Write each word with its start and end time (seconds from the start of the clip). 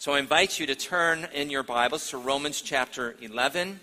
So 0.00 0.14
I 0.14 0.18
invite 0.18 0.58
you 0.58 0.64
to 0.64 0.74
turn 0.74 1.28
in 1.34 1.50
your 1.50 1.62
Bibles 1.62 2.08
to 2.08 2.16
Romans 2.16 2.62
chapter 2.62 3.16
11. 3.20 3.78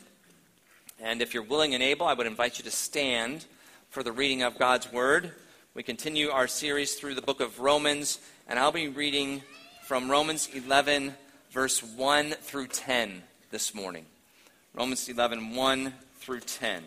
And 0.99 1.21
if 1.21 1.35
you're 1.35 1.43
willing 1.43 1.75
and 1.75 1.83
able, 1.83 2.07
I 2.07 2.15
would 2.15 2.25
invite 2.25 2.57
you 2.57 2.63
to 2.63 2.71
stand 2.71 3.45
for 3.91 4.01
the 4.01 4.11
reading 4.11 4.41
of 4.41 4.57
God's 4.57 4.91
Word. 4.91 5.33
We 5.75 5.83
continue 5.83 6.31
our 6.31 6.47
series 6.47 6.95
through 6.95 7.13
the 7.13 7.21
book 7.21 7.39
of 7.39 7.59
Romans, 7.59 8.17
and 8.47 8.57
I'll 8.57 8.71
be 8.71 8.87
reading 8.87 9.43
from 9.83 10.09
Romans 10.09 10.49
11, 10.51 11.13
verse 11.51 11.83
1 11.83 12.31
through 12.31 12.69
10 12.69 13.21
this 13.51 13.75
morning. 13.75 14.07
Romans 14.73 15.07
11, 15.07 15.53
1 15.53 15.93
through 16.15 16.39
10. 16.39 16.81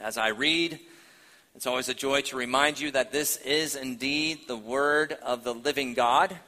As 0.00 0.16
I 0.16 0.28
read, 0.28 0.78
it's 1.56 1.66
always 1.66 1.88
a 1.88 1.94
joy 1.94 2.20
to 2.20 2.36
remind 2.36 2.78
you 2.78 2.92
that 2.92 3.10
this 3.10 3.38
is 3.38 3.74
indeed 3.74 4.46
the 4.46 4.56
Word 4.56 5.16
of 5.24 5.42
the 5.42 5.54
living 5.54 5.94
God. 5.94 6.38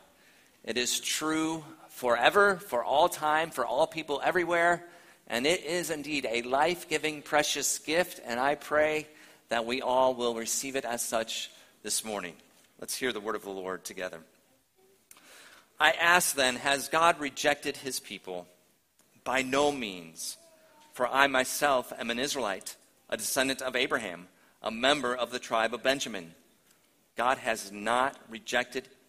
It 0.64 0.78
is 0.78 0.98
true 0.98 1.62
forever, 1.90 2.56
for 2.56 2.82
all 2.82 3.08
time, 3.08 3.50
for 3.50 3.66
all 3.66 3.86
people 3.86 4.20
everywhere. 4.25 4.84
And 5.26 5.46
it 5.46 5.62
is 5.64 5.90
indeed 5.90 6.26
a 6.30 6.43
life 6.43 6.89
giving, 6.89 7.22
precious 7.22 7.79
gift. 7.79 8.20
And 8.25 8.40
I 8.40 8.54
pray 8.54 9.06
that 9.50 9.66
we 9.66 9.82
all 9.82 10.14
will 10.14 10.34
receive 10.34 10.75
it 10.75 10.84
as 10.84 11.03
such 11.03 11.50
this 11.82 12.04
morning. 12.04 12.34
Let's 12.80 12.96
hear 12.96 13.12
the 13.12 13.20
word 13.20 13.36
of 13.36 13.44
the 13.44 13.50
Lord 13.50 13.84
together. 13.84 14.20
I 15.79 15.92
ask 15.92 16.34
then, 16.34 16.56
has 16.56 16.89
God 16.89 17.20
rejected 17.20 17.76
his 17.76 18.00
people? 18.00 18.46
By 19.22 19.42
no 19.42 19.70
means. 19.70 20.39
For 20.94 21.06
I 21.06 21.26
myself 21.26 21.92
am 21.98 22.11
an 22.11 22.18
Israelite, 22.18 22.76
a 23.11 23.17
descendant 23.17 23.61
of 23.61 23.76
Abraham, 23.76 24.28
a 24.62 24.70
member 24.70 25.14
of 25.14 25.31
the 25.31 25.39
tribe 25.39 25.75
of 25.75 25.82
Benjamin. 25.82 26.34
God 27.17 27.39
has 27.39 27.70
not 27.70 28.17
rejected 28.31 28.89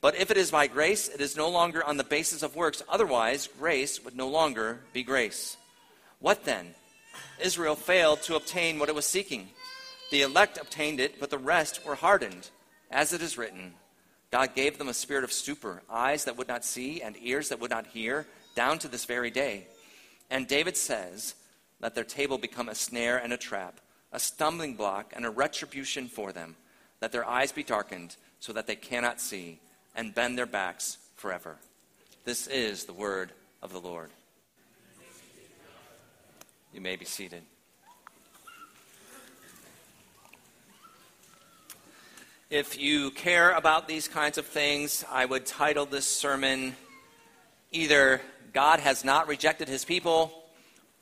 But 0.00 0.16
if 0.16 0.30
it 0.30 0.36
is 0.38 0.50
by 0.50 0.66
grace, 0.66 1.08
it 1.08 1.20
is 1.20 1.36
no 1.36 1.48
longer 1.48 1.84
on 1.84 1.98
the 1.98 2.04
basis 2.04 2.42
of 2.42 2.56
works. 2.56 2.82
Otherwise, 2.88 3.48
grace 3.58 4.02
would 4.02 4.16
no 4.16 4.28
longer 4.28 4.80
be 4.92 5.02
grace. 5.02 5.56
What 6.20 6.44
then? 6.44 6.74
Israel 7.38 7.76
failed 7.76 8.22
to 8.22 8.36
obtain 8.36 8.78
what 8.78 8.88
it 8.88 8.94
was 8.94 9.06
seeking. 9.06 9.48
The 10.10 10.22
elect 10.22 10.58
obtained 10.58 11.00
it, 11.00 11.20
but 11.20 11.30
the 11.30 11.38
rest 11.38 11.84
were 11.84 11.94
hardened. 11.94 12.50
As 12.90 13.12
it 13.12 13.20
is 13.20 13.36
written, 13.36 13.74
God 14.30 14.54
gave 14.54 14.78
them 14.78 14.88
a 14.88 14.94
spirit 14.94 15.24
of 15.24 15.32
stupor, 15.32 15.82
eyes 15.90 16.24
that 16.24 16.36
would 16.36 16.48
not 16.48 16.64
see, 16.64 17.02
and 17.02 17.16
ears 17.20 17.50
that 17.50 17.60
would 17.60 17.70
not 17.70 17.86
hear, 17.88 18.26
down 18.54 18.78
to 18.78 18.88
this 18.88 19.04
very 19.04 19.30
day. 19.30 19.66
And 20.30 20.48
David 20.48 20.76
says, 20.76 21.34
Let 21.80 21.94
their 21.94 22.04
table 22.04 22.38
become 22.38 22.68
a 22.68 22.74
snare 22.74 23.18
and 23.18 23.32
a 23.32 23.36
trap, 23.36 23.80
a 24.12 24.18
stumbling 24.18 24.74
block 24.74 25.12
and 25.14 25.26
a 25.26 25.30
retribution 25.30 26.08
for 26.08 26.32
them. 26.32 26.56
Let 27.02 27.12
their 27.12 27.28
eyes 27.28 27.52
be 27.52 27.62
darkened, 27.62 28.16
so 28.40 28.52
that 28.54 28.66
they 28.66 28.76
cannot 28.76 29.20
see 29.20 29.60
and 29.94 30.14
bend 30.14 30.38
their 30.38 30.46
backs 30.46 30.98
forever. 31.16 31.56
This 32.24 32.46
is 32.46 32.84
the 32.84 32.92
word 32.92 33.32
of 33.62 33.72
the 33.72 33.80
Lord. 33.80 34.10
You 36.72 36.80
may 36.80 36.96
be 36.96 37.04
seated. 37.04 37.42
If 42.50 42.78
you 42.78 43.10
care 43.12 43.52
about 43.52 43.86
these 43.86 44.08
kinds 44.08 44.38
of 44.38 44.46
things, 44.46 45.04
I 45.10 45.24
would 45.24 45.46
title 45.46 45.86
this 45.86 46.06
sermon 46.06 46.74
either 47.70 48.20
God 48.52 48.80
has 48.80 49.04
not 49.04 49.28
rejected 49.28 49.68
his 49.68 49.84
people, 49.84 50.32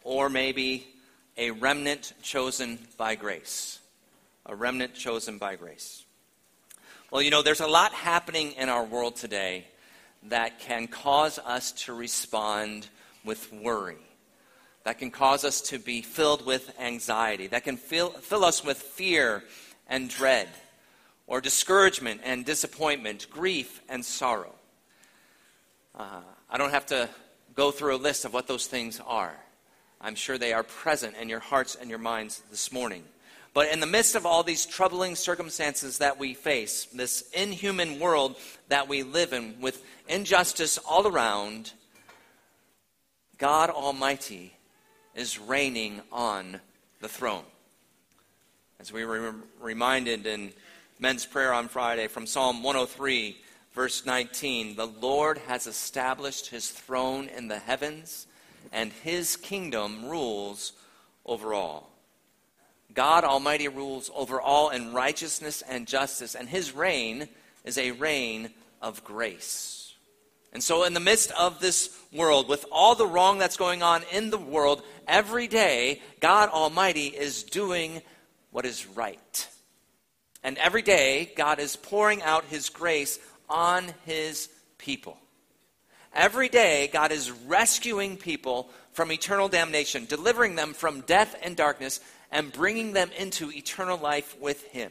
or 0.04 0.28
maybe 0.28 0.86
a 1.38 1.50
remnant 1.50 2.12
chosen 2.22 2.78
by 2.96 3.14
grace. 3.14 3.78
A 4.44 4.54
remnant 4.54 4.94
chosen 4.94 5.38
by 5.38 5.56
grace. 5.56 6.04
Well, 7.10 7.22
you 7.22 7.30
know, 7.30 7.40
there's 7.40 7.62
a 7.62 7.66
lot 7.66 7.94
happening 7.94 8.52
in 8.52 8.68
our 8.68 8.84
world 8.84 9.16
today 9.16 9.64
that 10.24 10.60
can 10.60 10.88
cause 10.88 11.38
us 11.38 11.72
to 11.72 11.94
respond 11.94 12.86
with 13.24 13.50
worry, 13.50 13.96
that 14.84 14.98
can 14.98 15.10
cause 15.10 15.42
us 15.42 15.62
to 15.62 15.78
be 15.78 16.02
filled 16.02 16.44
with 16.44 16.70
anxiety, 16.78 17.46
that 17.46 17.64
can 17.64 17.78
fill, 17.78 18.10
fill 18.10 18.44
us 18.44 18.62
with 18.62 18.76
fear 18.76 19.42
and 19.86 20.10
dread, 20.10 20.50
or 21.26 21.40
discouragement 21.40 22.20
and 22.24 22.44
disappointment, 22.44 23.26
grief 23.30 23.80
and 23.88 24.04
sorrow. 24.04 24.54
Uh, 25.94 26.20
I 26.50 26.58
don't 26.58 26.72
have 26.72 26.86
to 26.86 27.08
go 27.54 27.70
through 27.70 27.96
a 27.96 27.96
list 27.96 28.26
of 28.26 28.34
what 28.34 28.46
those 28.46 28.66
things 28.66 29.00
are. 29.06 29.34
I'm 29.98 30.14
sure 30.14 30.36
they 30.36 30.52
are 30.52 30.62
present 30.62 31.16
in 31.16 31.30
your 31.30 31.40
hearts 31.40 31.74
and 31.74 31.88
your 31.88 31.98
minds 31.98 32.42
this 32.50 32.70
morning. 32.70 33.04
But 33.58 33.72
in 33.72 33.80
the 33.80 33.86
midst 33.86 34.14
of 34.14 34.24
all 34.24 34.44
these 34.44 34.64
troubling 34.64 35.16
circumstances 35.16 35.98
that 35.98 36.16
we 36.16 36.32
face, 36.32 36.84
this 36.94 37.28
inhuman 37.32 37.98
world 37.98 38.36
that 38.68 38.86
we 38.86 39.02
live 39.02 39.32
in 39.32 39.60
with 39.60 39.84
injustice 40.06 40.78
all 40.78 41.08
around, 41.08 41.72
God 43.36 43.70
Almighty 43.70 44.54
is 45.16 45.40
reigning 45.40 46.02
on 46.12 46.60
the 47.00 47.08
throne. 47.08 47.42
As 48.78 48.92
we 48.92 49.04
were 49.04 49.34
reminded 49.60 50.24
in 50.24 50.52
men's 51.00 51.26
prayer 51.26 51.52
on 51.52 51.66
Friday 51.66 52.06
from 52.06 52.28
Psalm 52.28 52.62
103, 52.62 53.38
verse 53.72 54.06
19, 54.06 54.76
the 54.76 54.86
Lord 54.86 55.36
has 55.48 55.66
established 55.66 56.46
his 56.46 56.70
throne 56.70 57.28
in 57.36 57.48
the 57.48 57.58
heavens, 57.58 58.28
and 58.70 58.92
his 58.92 59.34
kingdom 59.34 60.04
rules 60.04 60.74
over 61.26 61.52
all. 61.52 61.97
God 62.94 63.24
Almighty 63.24 63.68
rules 63.68 64.10
over 64.14 64.40
all 64.40 64.70
in 64.70 64.92
righteousness 64.92 65.62
and 65.68 65.86
justice, 65.86 66.34
and 66.34 66.48
his 66.48 66.72
reign 66.72 67.28
is 67.64 67.78
a 67.78 67.92
reign 67.92 68.50
of 68.80 69.04
grace. 69.04 69.94
And 70.52 70.62
so, 70.62 70.84
in 70.84 70.94
the 70.94 71.00
midst 71.00 71.30
of 71.32 71.60
this 71.60 71.94
world, 72.12 72.48
with 72.48 72.64
all 72.72 72.94
the 72.94 73.06
wrong 73.06 73.38
that's 73.38 73.58
going 73.58 73.82
on 73.82 74.02
in 74.12 74.30
the 74.30 74.38
world, 74.38 74.82
every 75.06 75.46
day, 75.46 76.00
God 76.20 76.48
Almighty 76.48 77.06
is 77.06 77.42
doing 77.42 78.00
what 78.50 78.64
is 78.64 78.86
right. 78.86 79.48
And 80.42 80.56
every 80.58 80.82
day, 80.82 81.30
God 81.36 81.58
is 81.58 81.76
pouring 81.76 82.22
out 82.22 82.44
his 82.46 82.70
grace 82.70 83.18
on 83.48 83.92
his 84.06 84.48
people. 84.78 85.18
Every 86.14 86.48
day, 86.48 86.88
God 86.90 87.12
is 87.12 87.30
rescuing 87.30 88.16
people 88.16 88.70
from 88.98 89.12
eternal 89.12 89.46
damnation, 89.46 90.06
delivering 90.06 90.56
them 90.56 90.74
from 90.74 91.02
death 91.02 91.36
and 91.44 91.54
darkness, 91.54 92.00
and 92.32 92.52
bringing 92.52 92.94
them 92.94 93.08
into 93.16 93.48
eternal 93.52 93.96
life 93.96 94.36
with 94.40 94.64
Him. 94.72 94.90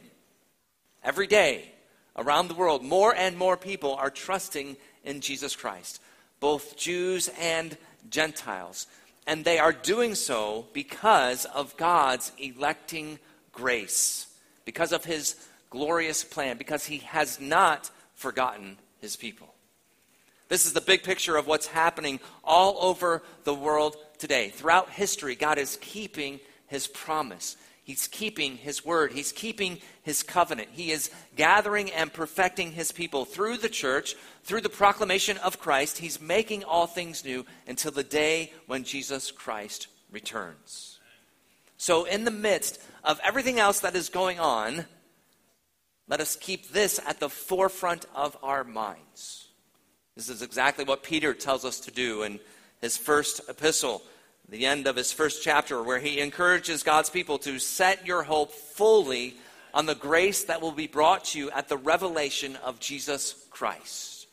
Every 1.04 1.26
day, 1.26 1.70
around 2.16 2.48
the 2.48 2.54
world, 2.54 2.82
more 2.82 3.14
and 3.14 3.36
more 3.36 3.58
people 3.58 3.94
are 3.96 4.08
trusting 4.08 4.78
in 5.04 5.20
Jesus 5.20 5.54
Christ, 5.54 6.00
both 6.40 6.74
Jews 6.74 7.28
and 7.38 7.76
Gentiles. 8.08 8.86
And 9.26 9.44
they 9.44 9.58
are 9.58 9.74
doing 9.74 10.14
so 10.14 10.64
because 10.72 11.44
of 11.44 11.76
God's 11.76 12.32
electing 12.38 13.18
grace, 13.52 14.26
because 14.64 14.92
of 14.92 15.04
His 15.04 15.36
glorious 15.68 16.24
plan, 16.24 16.56
because 16.56 16.86
He 16.86 16.96
has 17.00 17.38
not 17.38 17.90
forgotten 18.14 18.78
His 19.02 19.16
people. 19.16 19.52
This 20.48 20.64
is 20.64 20.72
the 20.72 20.80
big 20.80 21.02
picture 21.02 21.36
of 21.36 21.46
what's 21.46 21.66
happening 21.66 22.20
all 22.42 22.78
over 22.80 23.22
the 23.44 23.54
world 23.54 23.96
today. 24.18 24.48
Throughout 24.48 24.90
history, 24.90 25.34
God 25.34 25.58
is 25.58 25.78
keeping 25.80 26.40
his 26.66 26.86
promise. 26.86 27.56
He's 27.84 28.06
keeping 28.06 28.56
his 28.56 28.84
word. 28.84 29.12
He's 29.12 29.32
keeping 29.32 29.78
his 30.02 30.22
covenant. 30.22 30.68
He 30.72 30.90
is 30.90 31.10
gathering 31.36 31.90
and 31.90 32.12
perfecting 32.12 32.72
his 32.72 32.92
people 32.92 33.24
through 33.24 33.58
the 33.58 33.68
church, 33.70 34.14
through 34.42 34.60
the 34.60 34.68
proclamation 34.68 35.38
of 35.38 35.58
Christ. 35.58 35.98
He's 35.98 36.20
making 36.20 36.64
all 36.64 36.86
things 36.86 37.24
new 37.24 37.46
until 37.66 37.90
the 37.90 38.04
day 38.04 38.52
when 38.66 38.84
Jesus 38.84 39.30
Christ 39.30 39.88
returns. 40.10 40.98
So, 41.78 42.04
in 42.04 42.24
the 42.24 42.30
midst 42.30 42.78
of 43.04 43.20
everything 43.24 43.58
else 43.58 43.80
that 43.80 43.96
is 43.96 44.10
going 44.10 44.38
on, 44.38 44.84
let 46.08 46.20
us 46.20 46.36
keep 46.36 46.68
this 46.68 47.00
at 47.06 47.20
the 47.20 47.30
forefront 47.30 48.04
of 48.14 48.36
our 48.42 48.64
minds. 48.64 49.47
This 50.18 50.30
is 50.30 50.42
exactly 50.42 50.84
what 50.84 51.04
Peter 51.04 51.32
tells 51.32 51.64
us 51.64 51.78
to 51.78 51.92
do 51.92 52.24
in 52.24 52.40
his 52.80 52.96
first 52.96 53.40
epistle 53.48 54.02
the 54.48 54.66
end 54.66 54.88
of 54.88 54.96
his 54.96 55.12
first 55.12 55.44
chapter, 55.44 55.80
where 55.80 56.00
he 56.00 56.18
encourages 56.18 56.82
God's 56.82 57.08
people 57.08 57.38
to 57.38 57.60
set 57.60 58.04
your 58.04 58.24
hope 58.24 58.50
fully 58.50 59.36
on 59.72 59.86
the 59.86 59.94
grace 59.94 60.42
that 60.44 60.60
will 60.60 60.72
be 60.72 60.88
brought 60.88 61.26
to 61.26 61.38
you 61.38 61.52
at 61.52 61.68
the 61.68 61.76
revelation 61.76 62.56
of 62.64 62.80
Jesus 62.80 63.46
Christ. 63.50 64.26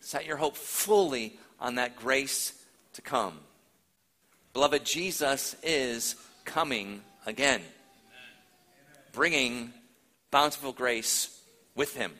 Set 0.00 0.26
your 0.26 0.36
hope 0.36 0.58
fully 0.58 1.38
on 1.58 1.76
that 1.76 1.96
grace 1.96 2.52
to 2.92 3.00
come. 3.00 3.38
Beloved, 4.52 4.84
Jesus 4.84 5.56
is 5.62 6.16
coming 6.44 7.00
again, 7.24 7.62
bringing 9.12 9.72
bountiful 10.30 10.72
grace 10.72 11.40
with 11.74 11.96
him. 11.96 12.12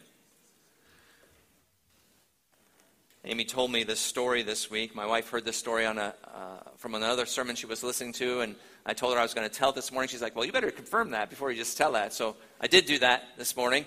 Amy 3.24 3.44
told 3.44 3.70
me 3.70 3.84
this 3.84 4.00
story 4.00 4.42
this 4.42 4.68
week. 4.68 4.96
My 4.96 5.06
wife 5.06 5.30
heard 5.30 5.44
this 5.44 5.56
story 5.56 5.86
on 5.86 5.96
a, 5.96 6.12
uh, 6.24 6.70
from 6.76 6.96
another 6.96 7.24
sermon 7.24 7.54
she 7.54 7.66
was 7.66 7.84
listening 7.84 8.12
to, 8.14 8.40
and 8.40 8.56
I 8.84 8.94
told 8.94 9.14
her 9.14 9.20
I 9.20 9.22
was 9.22 9.32
going 9.32 9.48
to 9.48 9.54
tell 9.54 9.70
this 9.70 9.92
morning. 9.92 10.08
She's 10.08 10.20
like, 10.20 10.34
Well, 10.34 10.44
you 10.44 10.50
better 10.50 10.72
confirm 10.72 11.12
that 11.12 11.30
before 11.30 11.52
you 11.52 11.56
just 11.56 11.76
tell 11.78 11.92
that. 11.92 12.12
So 12.12 12.34
I 12.60 12.66
did 12.66 12.84
do 12.84 12.98
that 12.98 13.22
this 13.38 13.56
morning. 13.56 13.84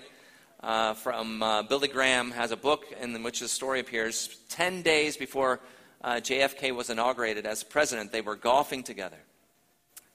Uh, 0.62 0.94
from 0.94 1.42
uh, 1.42 1.62
Billy 1.64 1.86
Graham 1.86 2.30
has 2.30 2.50
a 2.50 2.56
book 2.56 2.86
in 2.98 3.22
which 3.22 3.40
the 3.40 3.48
story 3.48 3.78
appears. 3.80 4.40
Ten 4.48 4.80
days 4.80 5.18
before 5.18 5.60
uh, 6.02 6.14
JFK 6.14 6.74
was 6.74 6.88
inaugurated 6.88 7.44
as 7.44 7.62
president, 7.62 8.12
they 8.12 8.22
were 8.22 8.36
golfing 8.36 8.82
together. 8.82 9.18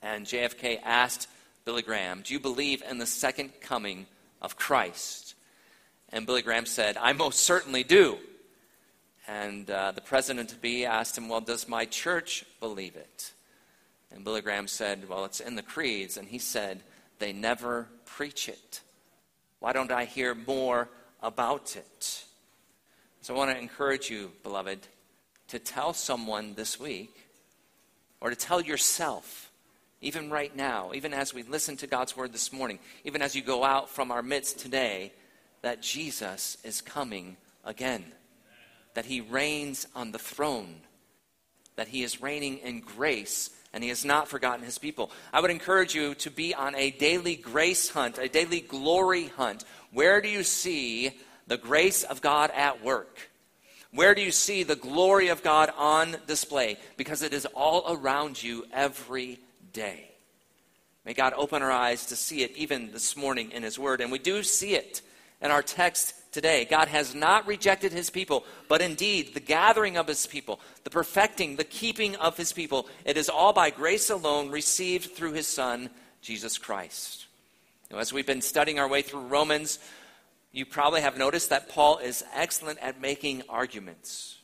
And 0.02 0.26
JFK 0.26 0.80
asked 0.84 1.28
Billy 1.64 1.84
Graham, 1.84 2.24
Do 2.24 2.34
you 2.34 2.40
believe 2.40 2.82
in 2.90 2.98
the 2.98 3.06
second 3.06 3.52
coming 3.62 4.08
of 4.42 4.56
Christ? 4.56 5.36
And 6.10 6.26
Billy 6.26 6.42
Graham 6.42 6.66
said, 6.66 6.98
I 6.98 7.14
most 7.14 7.42
certainly 7.42 7.84
do. 7.84 8.18
And 9.32 9.72
uh, 9.72 9.94
the 9.94 10.02
president 10.02 10.50
to 10.50 10.58
be 10.58 10.86
asked 10.86 11.18
him, 11.18 11.30
Well, 11.30 11.40
does 11.40 11.70
my 11.70 11.86
church 11.86 12.44
believe 12.60 12.98
it? 12.98 13.32
And 14.12 14.26
Billy 14.26 14.42
Graham 14.42 14.68
said, 14.68 15.08
Well, 15.08 15.24
it's 15.24 15.40
in 15.40 15.56
the 15.56 15.62
creeds. 15.62 16.18
And 16.18 16.28
he 16.28 16.38
said, 16.38 16.82
They 17.20 17.32
never 17.32 17.88
preach 18.06 18.50
it. 18.50 18.82
Why 19.62 19.72
don't 19.72 19.92
I 19.92 20.04
hear 20.04 20.36
more 20.36 20.90
about 21.24 21.78
it? 21.78 22.26
So 23.22 23.34
I 23.34 23.38
want 23.38 23.52
to 23.52 23.58
encourage 23.58 24.10
you, 24.10 24.32
beloved, 24.44 24.86
to 25.48 25.60
tell 25.60 25.94
someone 25.94 26.56
this 26.56 26.78
week, 26.78 27.30
or 28.20 28.32
to 28.32 28.36
tell 28.36 28.60
yourself, 28.60 29.50
even 30.02 30.30
right 30.30 30.54
now, 30.54 30.92
even 30.94 31.14
as 31.14 31.34
we 31.34 31.44
listen 31.44 31.78
to 31.78 31.88
God's 31.88 32.18
word 32.18 32.34
this 32.34 32.52
morning, 32.52 32.80
even 33.06 33.22
as 33.22 33.34
you 33.34 33.44
go 33.44 33.64
out 33.64 33.90
from 33.90 34.12
our 34.12 34.24
midst 34.24 34.60
today, 34.60 35.14
that 35.62 35.82
Jesus 35.82 36.58
is 36.66 36.82
coming 36.82 37.38
again 37.64 38.04
that 38.94 39.06
he 39.06 39.22
reigns 39.22 39.88
on 39.96 40.12
the 40.12 40.20
throne, 40.20 40.82
that 41.76 41.88
he 41.88 42.04
is 42.04 42.22
reigning 42.22 42.60
in 42.60 42.82
grace, 42.82 43.50
and 43.74 43.84
he 43.84 43.90
has 43.90 44.04
not 44.04 44.28
forgotten 44.28 44.66
his 44.66 44.78
people. 44.78 45.12
I 45.32 45.40
would 45.40 45.52
encourage 45.52 45.96
you 45.96 46.14
to 46.16 46.30
be 46.30 46.54
on 46.54 46.76
a 46.76 46.92
daily 46.92 47.36
grace 47.36 47.90
hunt, 47.90 48.18
a 48.18 48.28
daily 48.28 48.60
glory 48.60 49.28
hunt. 49.28 49.64
Where 49.92 50.22
do 50.22 50.28
you 50.28 50.44
see 50.44 51.12
the 51.48 51.58
grace 51.58 52.04
of 52.04 52.22
God 52.22 52.52
at 52.52 52.84
work? 52.84 53.30
Where 53.94 54.16
do 54.16 54.22
you 54.22 54.32
see 54.32 54.64
the 54.64 54.76
glory 54.76 55.28
of 55.28 55.44
God 55.44 55.72
on 55.78 56.16
display? 56.26 56.78
Because 56.96 57.22
it 57.22 57.34
is 57.34 57.46
all 57.46 57.94
around 57.94 58.42
you 58.42 58.66
every 58.72 59.40
day. 59.74 60.12
May 61.06 61.14
God 61.14 61.34
open 61.36 61.62
our 61.62 61.72
eyes 61.72 62.06
to 62.08 62.16
see 62.16 62.44
it 62.44 62.56
even 62.56 62.92
this 62.92 63.18
morning 63.18 63.52
in 63.52 63.64
His 63.64 63.80
Word. 63.80 64.02
And 64.02 64.12
we 64.12 64.20
do 64.20 64.44
see 64.44 64.76
it 64.76 65.02
in 65.42 65.52
our 65.52 65.64
text 65.64 66.14
today. 66.32 66.66
God 66.66 66.88
has 66.88 67.14
not 67.14 67.48
rejected 67.48 67.92
his 67.92 68.10
people, 68.10 68.46
but 68.68 68.82
indeed 68.82 69.34
the 69.34 69.40
gathering 69.40 69.98
of 69.98 70.08
his 70.08 70.26
people, 70.26 70.60
the 70.84 70.90
perfecting, 70.90 71.56
the 71.56 71.64
keeping 71.64 72.16
of 72.16 72.38
his 72.38 72.54
people, 72.54 72.88
it 73.06 73.18
is 73.18 73.30
all 73.30 73.54
by 73.54 73.70
grace 73.70 74.10
alone 74.10 74.50
received 74.50 75.12
through 75.12 75.34
his 75.34 75.48
Son, 75.48 75.90
Jesus 76.22 76.58
Christ. 76.58 77.26
Now, 77.92 77.98
as 77.98 78.14
we've 78.14 78.26
been 78.26 78.42
studying 78.42 78.80
our 78.80 78.88
way 78.88 79.02
through 79.02 79.28
Romans, 79.28 79.80
you 80.54 80.66
probably 80.66 81.02
have 81.02 81.18
noticed 81.18 81.50
that 81.50 81.70
Paul 81.70 81.98
is 81.98 82.24
excellent 82.34 82.80
at 82.80 83.02
making 83.02 83.44
arguments. 83.50 84.38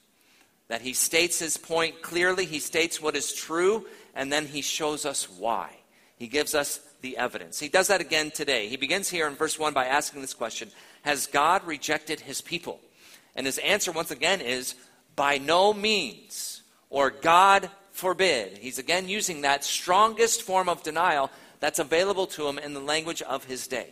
That 0.68 0.81
he 0.81 0.94
states 0.94 1.40
his 1.40 1.56
point 1.56 2.01
clearly, 2.01 2.45
he 2.45 2.60
states 2.60 3.01
what 3.01 3.16
is 3.16 3.33
true, 3.33 3.86
and 4.13 4.31
then 4.31 4.45
he 4.45 4.62
shows 4.62 5.06
us 5.06 5.30
why. 5.30 5.69
He 6.18 6.28
gives 6.28 6.56
us 6.56 6.80
the 7.01 7.18
evidence. 7.18 7.60
He 7.60 7.69
does 7.69 7.88
that 7.88 8.01
again 8.01 8.31
today. 8.31 8.68
He 8.68 8.75
begins 8.75 9.07
here 9.10 9.28
in 9.28 9.36
verse 9.36 9.57
1 9.57 9.74
by 9.74 9.86
asking 9.86 10.22
this 10.22 10.33
question 10.33 10.69
has 11.07 11.25
God 11.25 11.65
rejected 11.65 12.19
his 12.19 12.42
people? 12.42 12.81
And 13.33 13.45
his 13.45 13.59
answer, 13.59 13.94
once 13.94 14.12
again, 14.12 14.42
is 14.42 14.75
by 15.15 15.38
no 15.38 15.74
means, 15.74 16.63
or 16.89 17.09
God 17.09 17.69
forbid. 17.94 18.57
He's 18.57 18.77
again 18.77 19.07
using 19.07 19.42
that 19.42 19.63
strongest 19.63 20.42
form 20.42 20.68
of 20.68 20.83
denial 20.83 21.31
that's 21.62 21.80
available 21.80 22.27
to 22.27 22.45
him 22.45 22.59
in 22.59 22.74
the 22.74 22.81
language 22.81 23.21
of 23.21 23.45
his 23.45 23.68
day. 23.68 23.88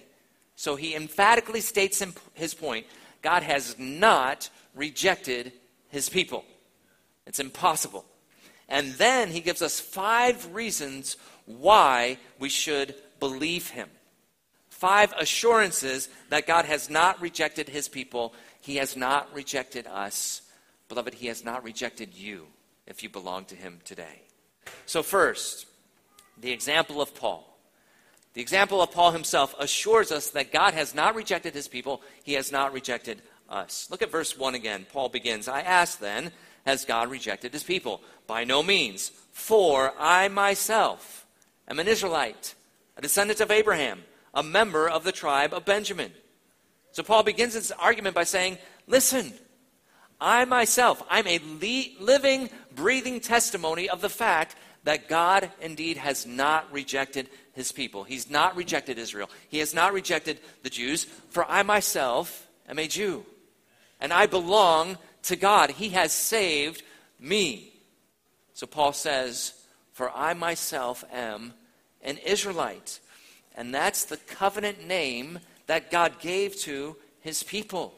So 0.57 0.75
he 0.75 0.93
emphatically 0.93 1.61
states 1.61 2.03
his 2.33 2.53
point 2.53 2.85
God 3.21 3.43
has 3.43 3.79
not 3.79 4.49
rejected 4.75 5.53
his 5.87 6.09
people. 6.09 6.43
It's 7.25 7.39
impossible. 7.39 8.03
And 8.67 8.91
then 8.95 9.29
he 9.29 9.39
gives 9.39 9.61
us 9.61 9.79
five 9.79 10.53
reasons 10.53 11.15
why 11.45 12.17
we 12.39 12.49
should 12.49 12.93
believe 13.21 13.69
him 13.69 13.89
five 14.75 15.13
assurances 15.17 16.09
that 16.29 16.45
God 16.45 16.65
has 16.65 16.89
not 16.89 17.21
rejected 17.21 17.69
his 17.69 17.87
people. 17.87 18.33
He 18.61 18.75
has 18.75 18.97
not 18.97 19.33
rejected 19.33 19.87
us. 19.87 20.41
Beloved, 20.89 21.13
he 21.13 21.27
has 21.27 21.45
not 21.45 21.63
rejected 21.63 22.13
you 22.13 22.47
if 22.85 23.01
you 23.01 23.09
belong 23.09 23.45
to 23.45 23.55
him 23.55 23.79
today. 23.85 24.21
So, 24.85 25.01
first, 25.01 25.65
the 26.37 26.51
example 26.51 27.01
of 27.01 27.15
Paul. 27.15 27.57
The 28.33 28.41
example 28.41 28.81
of 28.81 28.91
Paul 28.91 29.11
himself 29.11 29.55
assures 29.57 30.11
us 30.11 30.31
that 30.31 30.51
God 30.51 30.73
has 30.73 30.93
not 30.93 31.15
rejected 31.15 31.53
his 31.53 31.69
people, 31.69 32.01
he 32.23 32.33
has 32.33 32.51
not 32.51 32.73
rejected 32.73 33.21
us. 33.49 33.87
Look 33.89 34.01
at 34.01 34.11
verse 34.11 34.37
1 34.37 34.55
again. 34.55 34.85
Paul 34.91 35.07
begins 35.07 35.47
I 35.47 35.61
ask 35.61 35.99
then, 35.99 36.33
has 36.65 36.83
God 36.83 37.09
rejected 37.09 37.53
his 37.53 37.63
people? 37.63 38.01
By 38.27 38.43
no 38.43 38.61
means. 38.61 39.09
For 39.31 39.93
I 39.97 40.27
myself 40.27 41.25
am 41.65 41.79
an 41.79 41.87
Israelite, 41.87 42.55
a 42.97 43.01
descendant 43.01 43.39
of 43.39 43.51
Abraham 43.51 44.03
a 44.35 44.43
member 44.43 44.87
of 44.87 45.03
the 45.03 45.11
tribe 45.11 45.53
of 45.53 45.65
Benjamin. 45.65 46.11
So 46.91 47.01
Paul 47.01 47.23
begins 47.23 47.53
his 47.53 47.71
argument 47.71 48.13
by 48.13 48.25
saying, 48.25 48.57
Listen, 48.85 49.33
I 50.19 50.45
myself, 50.45 51.01
I'm 51.09 51.27
a 51.27 51.39
le- 51.39 52.03
living, 52.03 52.49
breathing 52.75 53.19
testimony 53.19 53.89
of 53.89 54.01
the 54.01 54.09
fact 54.09 54.55
that 54.83 55.09
God 55.09 55.49
indeed 55.61 55.97
has 55.97 56.25
not 56.25 56.71
rejected 56.71 57.29
his 57.53 57.71
people. 57.71 58.03
He's 58.03 58.29
not 58.29 58.55
rejected 58.55 58.99
Israel. 58.99 59.29
He 59.49 59.59
has 59.59 59.73
not 59.73 59.93
rejected 59.93 60.39
the 60.61 60.69
Jews, 60.69 61.05
for 61.29 61.49
I 61.49 61.63
myself 61.63 62.47
am 62.69 62.77
a 62.77 62.87
Jew. 62.87 63.25
And 63.99 64.13
I 64.13 64.27
belong 64.27 64.97
to 65.23 65.35
God. 65.35 65.71
He 65.71 65.89
has 65.89 66.11
saved 66.11 66.83
me. 67.19 67.73
So 68.53 68.67
Paul 68.67 68.93
says, 68.93 69.53
For 69.93 70.11
I 70.11 70.33
myself 70.33 71.03
am 71.11 71.53
an 72.01 72.17
Israelite. 72.19 72.99
And 73.55 73.73
that's 73.73 74.05
the 74.05 74.17
covenant 74.17 74.85
name 74.85 75.39
that 75.67 75.89
God 75.89 76.19
gave 76.19 76.55
to 76.57 76.95
his 77.21 77.41
people. 77.41 77.95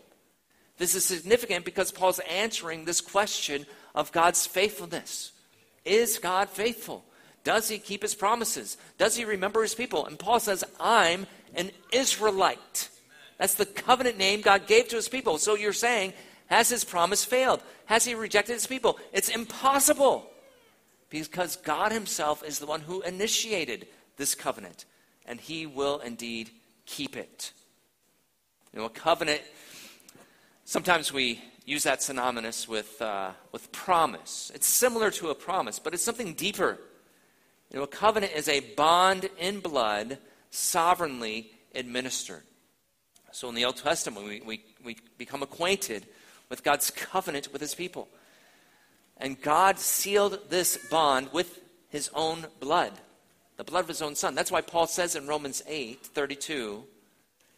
This 0.78 0.96
is 0.96 1.04
significant 1.04 1.66
because 1.66 1.92
Paul's 1.92 2.20
answering 2.20 2.86
this 2.86 3.02
question 3.02 3.66
of 3.96 4.12
God's 4.12 4.46
faithfulness. 4.46 5.32
Is 5.84 6.20
God 6.20 6.50
faithful? 6.50 7.04
Does 7.44 7.68
he 7.68 7.80
keep 7.80 8.04
his 8.04 8.14
promises? 8.14 8.78
Does 8.98 9.16
he 9.16 9.26
remember 9.26 9.64
his 9.64 9.74
people? 9.74 10.06
And 10.06 10.20
Paul 10.20 10.40
says, 10.40 10.64
I'm 10.80 11.26
an 11.56 11.72
Israelite. 11.92 12.90
That's 13.38 13.56
the 13.56 13.66
covenant 13.66 14.18
name 14.18 14.42
God 14.42 14.68
gave 14.68 14.90
to 14.90 14.96
his 14.96 15.10
people. 15.10 15.38
So 15.40 15.56
you're 15.56 15.74
saying, 15.74 16.14
has 16.48 16.70
his 16.70 16.84
promise 16.84 17.26
failed? 17.26 17.64
Has 17.86 18.06
he 18.06 18.16
rejected 18.16 18.54
his 18.54 18.68
people? 18.68 19.00
It's 19.14 19.30
impossible 19.30 20.30
because 21.10 21.56
God 21.56 21.92
himself 21.92 22.44
is 22.44 22.60
the 22.60 22.66
one 22.66 22.82
who 22.82 23.02
initiated 23.02 23.88
this 24.18 24.36
covenant 24.36 24.86
and 25.28 25.40
he 25.40 25.66
will 25.66 26.00
indeed 26.00 26.50
keep 26.86 27.18
it. 27.18 27.52
You 28.74 28.80
know, 28.80 28.86
a 28.86 28.90
covenant, 28.90 29.42
sometimes 30.66 31.12
we 31.12 31.42
use 31.66 31.84
that 31.84 32.02
synonymous 32.02 32.68
with, 32.68 33.02
uh, 33.02 33.32
with 33.52 33.72
promise. 33.72 34.52
It's 34.56 34.68
similar 34.68 35.12
to 35.12 35.30
a 35.30 35.36
promise, 35.36 35.80
but 35.80 35.94
it's 35.94 36.04
something 36.04 36.34
deeper. 36.34 36.80
You 37.72 37.78
know, 37.78 37.84
a 37.84 37.88
covenant 37.88 38.34
is 38.34 38.48
a 38.48 38.62
bond 38.62 39.30
in 39.38 39.60
blood 39.60 40.18
sovereignly 40.50 41.52
administered. 41.76 42.44
So 43.32 43.50
in 43.50 43.56
the 43.56 43.66
Old 43.66 43.78
Testament, 43.78 44.26
we, 44.26 44.42
we, 44.42 44.64
we 44.84 44.98
become 45.18 45.44
acquainted 45.44 46.08
with 46.50 46.64
God's 46.64 46.90
covenant 46.90 47.52
with 47.52 47.62
his 47.62 47.76
people. 47.76 48.08
And 49.18 49.42
God 49.42 49.80
sealed 49.80 50.50
this 50.50 50.78
bond 50.90 51.30
with 51.34 51.60
his 51.90 52.10
own 52.14 52.48
blood 52.60 52.94
the 53.58 53.64
blood 53.64 53.82
of 53.82 53.88
his 53.88 54.02
own 54.02 54.16
son. 54.16 54.36
That's 54.36 54.52
why 54.52 54.62
Paul 54.62 54.88
says 54.88 55.16
in 55.16 55.28
Romans 55.28 55.62
8 55.68 56.06
32, 56.06 56.84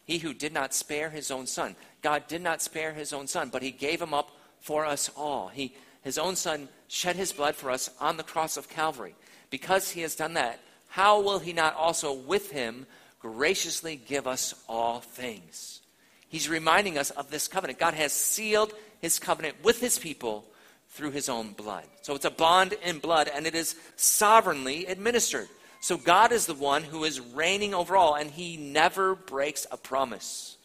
he 0.04 0.18
who 0.18 0.34
did 0.34 0.52
not 0.52 0.74
spare 0.74 1.10
his 1.10 1.30
own 1.30 1.46
son. 1.46 1.76
God 2.02 2.26
did 2.26 2.42
not 2.42 2.62
spare 2.62 2.92
his 2.92 3.12
own 3.12 3.26
son, 3.26 3.50
but 3.50 3.62
he 3.62 3.70
gave 3.70 4.02
him 4.02 4.12
up 4.12 4.32
for 4.58 4.84
us 4.84 5.10
all. 5.16 5.48
He, 5.48 5.74
his 6.02 6.18
own 6.18 6.36
son 6.36 6.68
shed 6.88 7.16
his 7.16 7.32
blood 7.32 7.54
for 7.54 7.70
us 7.70 7.90
on 8.00 8.16
the 8.16 8.22
cross 8.22 8.56
of 8.56 8.68
Calvary. 8.68 9.14
Because 9.50 9.90
he 9.90 10.00
has 10.00 10.16
done 10.16 10.34
that, 10.34 10.60
how 10.88 11.20
will 11.20 11.38
he 11.38 11.52
not 11.52 11.76
also 11.76 12.12
with 12.12 12.50
him 12.50 12.86
graciously 13.20 13.96
give 13.96 14.26
us 14.26 14.54
all 14.68 15.00
things? 15.00 15.80
He's 16.28 16.48
reminding 16.48 16.96
us 16.96 17.10
of 17.10 17.30
this 17.30 17.48
covenant. 17.48 17.78
God 17.78 17.94
has 17.94 18.12
sealed 18.12 18.72
his 19.00 19.18
covenant 19.18 19.56
with 19.62 19.80
his 19.80 19.98
people 19.98 20.44
through 20.88 21.10
his 21.10 21.28
own 21.28 21.52
blood. 21.52 21.84
So 22.02 22.14
it's 22.14 22.24
a 22.24 22.30
bond 22.30 22.74
in 22.84 22.98
blood, 22.98 23.30
and 23.32 23.46
it 23.46 23.54
is 23.54 23.76
sovereignly 23.96 24.86
administered. 24.86 25.48
So 25.80 25.96
God 25.96 26.30
is 26.30 26.46
the 26.46 26.54
one 26.54 26.82
who 26.84 27.04
is 27.04 27.20
reigning 27.20 27.74
over 27.74 27.96
all, 27.96 28.14
and 28.14 28.30
he 28.30 28.56
never 28.56 29.14
breaks 29.14 29.66
a 29.70 29.76
promise. 29.76 30.56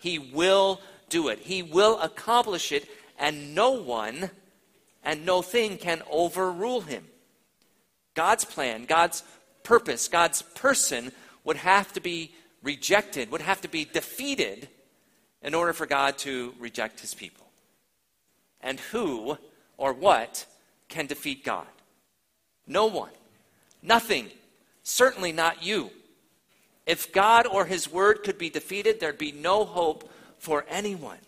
He 0.00 0.18
will 0.18 0.80
do 1.08 1.28
it, 1.28 1.40
he 1.40 1.62
will 1.62 1.98
accomplish 2.00 2.70
it, 2.70 2.88
and 3.18 3.54
no 3.54 3.70
one 3.72 4.30
and 5.02 5.24
no 5.24 5.42
thing 5.42 5.78
can 5.78 6.02
overrule 6.10 6.82
him. 6.82 7.04
God's 8.14 8.44
plan, 8.44 8.84
God's 8.84 9.22
purpose, 9.62 10.08
God's 10.08 10.42
person 10.42 11.12
would 11.44 11.56
have 11.56 11.92
to 11.94 12.00
be 12.00 12.34
rejected, 12.62 13.30
would 13.30 13.40
have 13.40 13.60
to 13.62 13.68
be 13.68 13.84
defeated 13.84 14.68
in 15.42 15.54
order 15.54 15.72
for 15.72 15.86
God 15.86 16.18
to 16.18 16.54
reject 16.58 17.00
his 17.00 17.14
people. 17.14 17.46
And 18.60 18.78
who 18.78 19.38
or 19.78 19.92
what 19.94 20.44
can 20.88 21.06
defeat 21.06 21.44
God? 21.44 21.66
No 22.66 22.86
one. 22.86 23.10
Nothing. 23.82 24.28
Certainly 24.82 25.32
not 25.32 25.62
you. 25.62 25.90
If 26.86 27.12
God 27.12 27.46
or 27.46 27.66
his 27.66 27.90
word 27.90 28.22
could 28.24 28.38
be 28.38 28.50
defeated, 28.50 28.98
there'd 28.98 29.18
be 29.18 29.32
no 29.32 29.64
hope 29.64 30.10
for 30.38 30.64
anyone. 30.68 31.18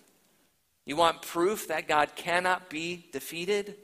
You 0.84 0.96
want 0.96 1.22
proof 1.22 1.68
that 1.68 1.86
God 1.86 2.16
cannot 2.16 2.68
be 2.68 3.06
defeated? 3.12 3.76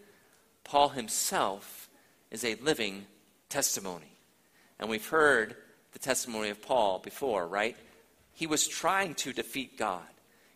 Paul 0.64 0.88
himself 0.90 1.88
is 2.30 2.44
a 2.44 2.56
living 2.56 3.06
testimony. 3.48 4.18
And 4.78 4.90
we've 4.90 5.06
heard 5.06 5.56
the 5.92 5.98
testimony 5.98 6.50
of 6.50 6.62
Paul 6.62 6.98
before, 6.98 7.46
right? 7.46 7.76
He 8.34 8.46
was 8.46 8.66
trying 8.66 9.14
to 9.16 9.32
defeat 9.32 9.78
God, 9.78 10.06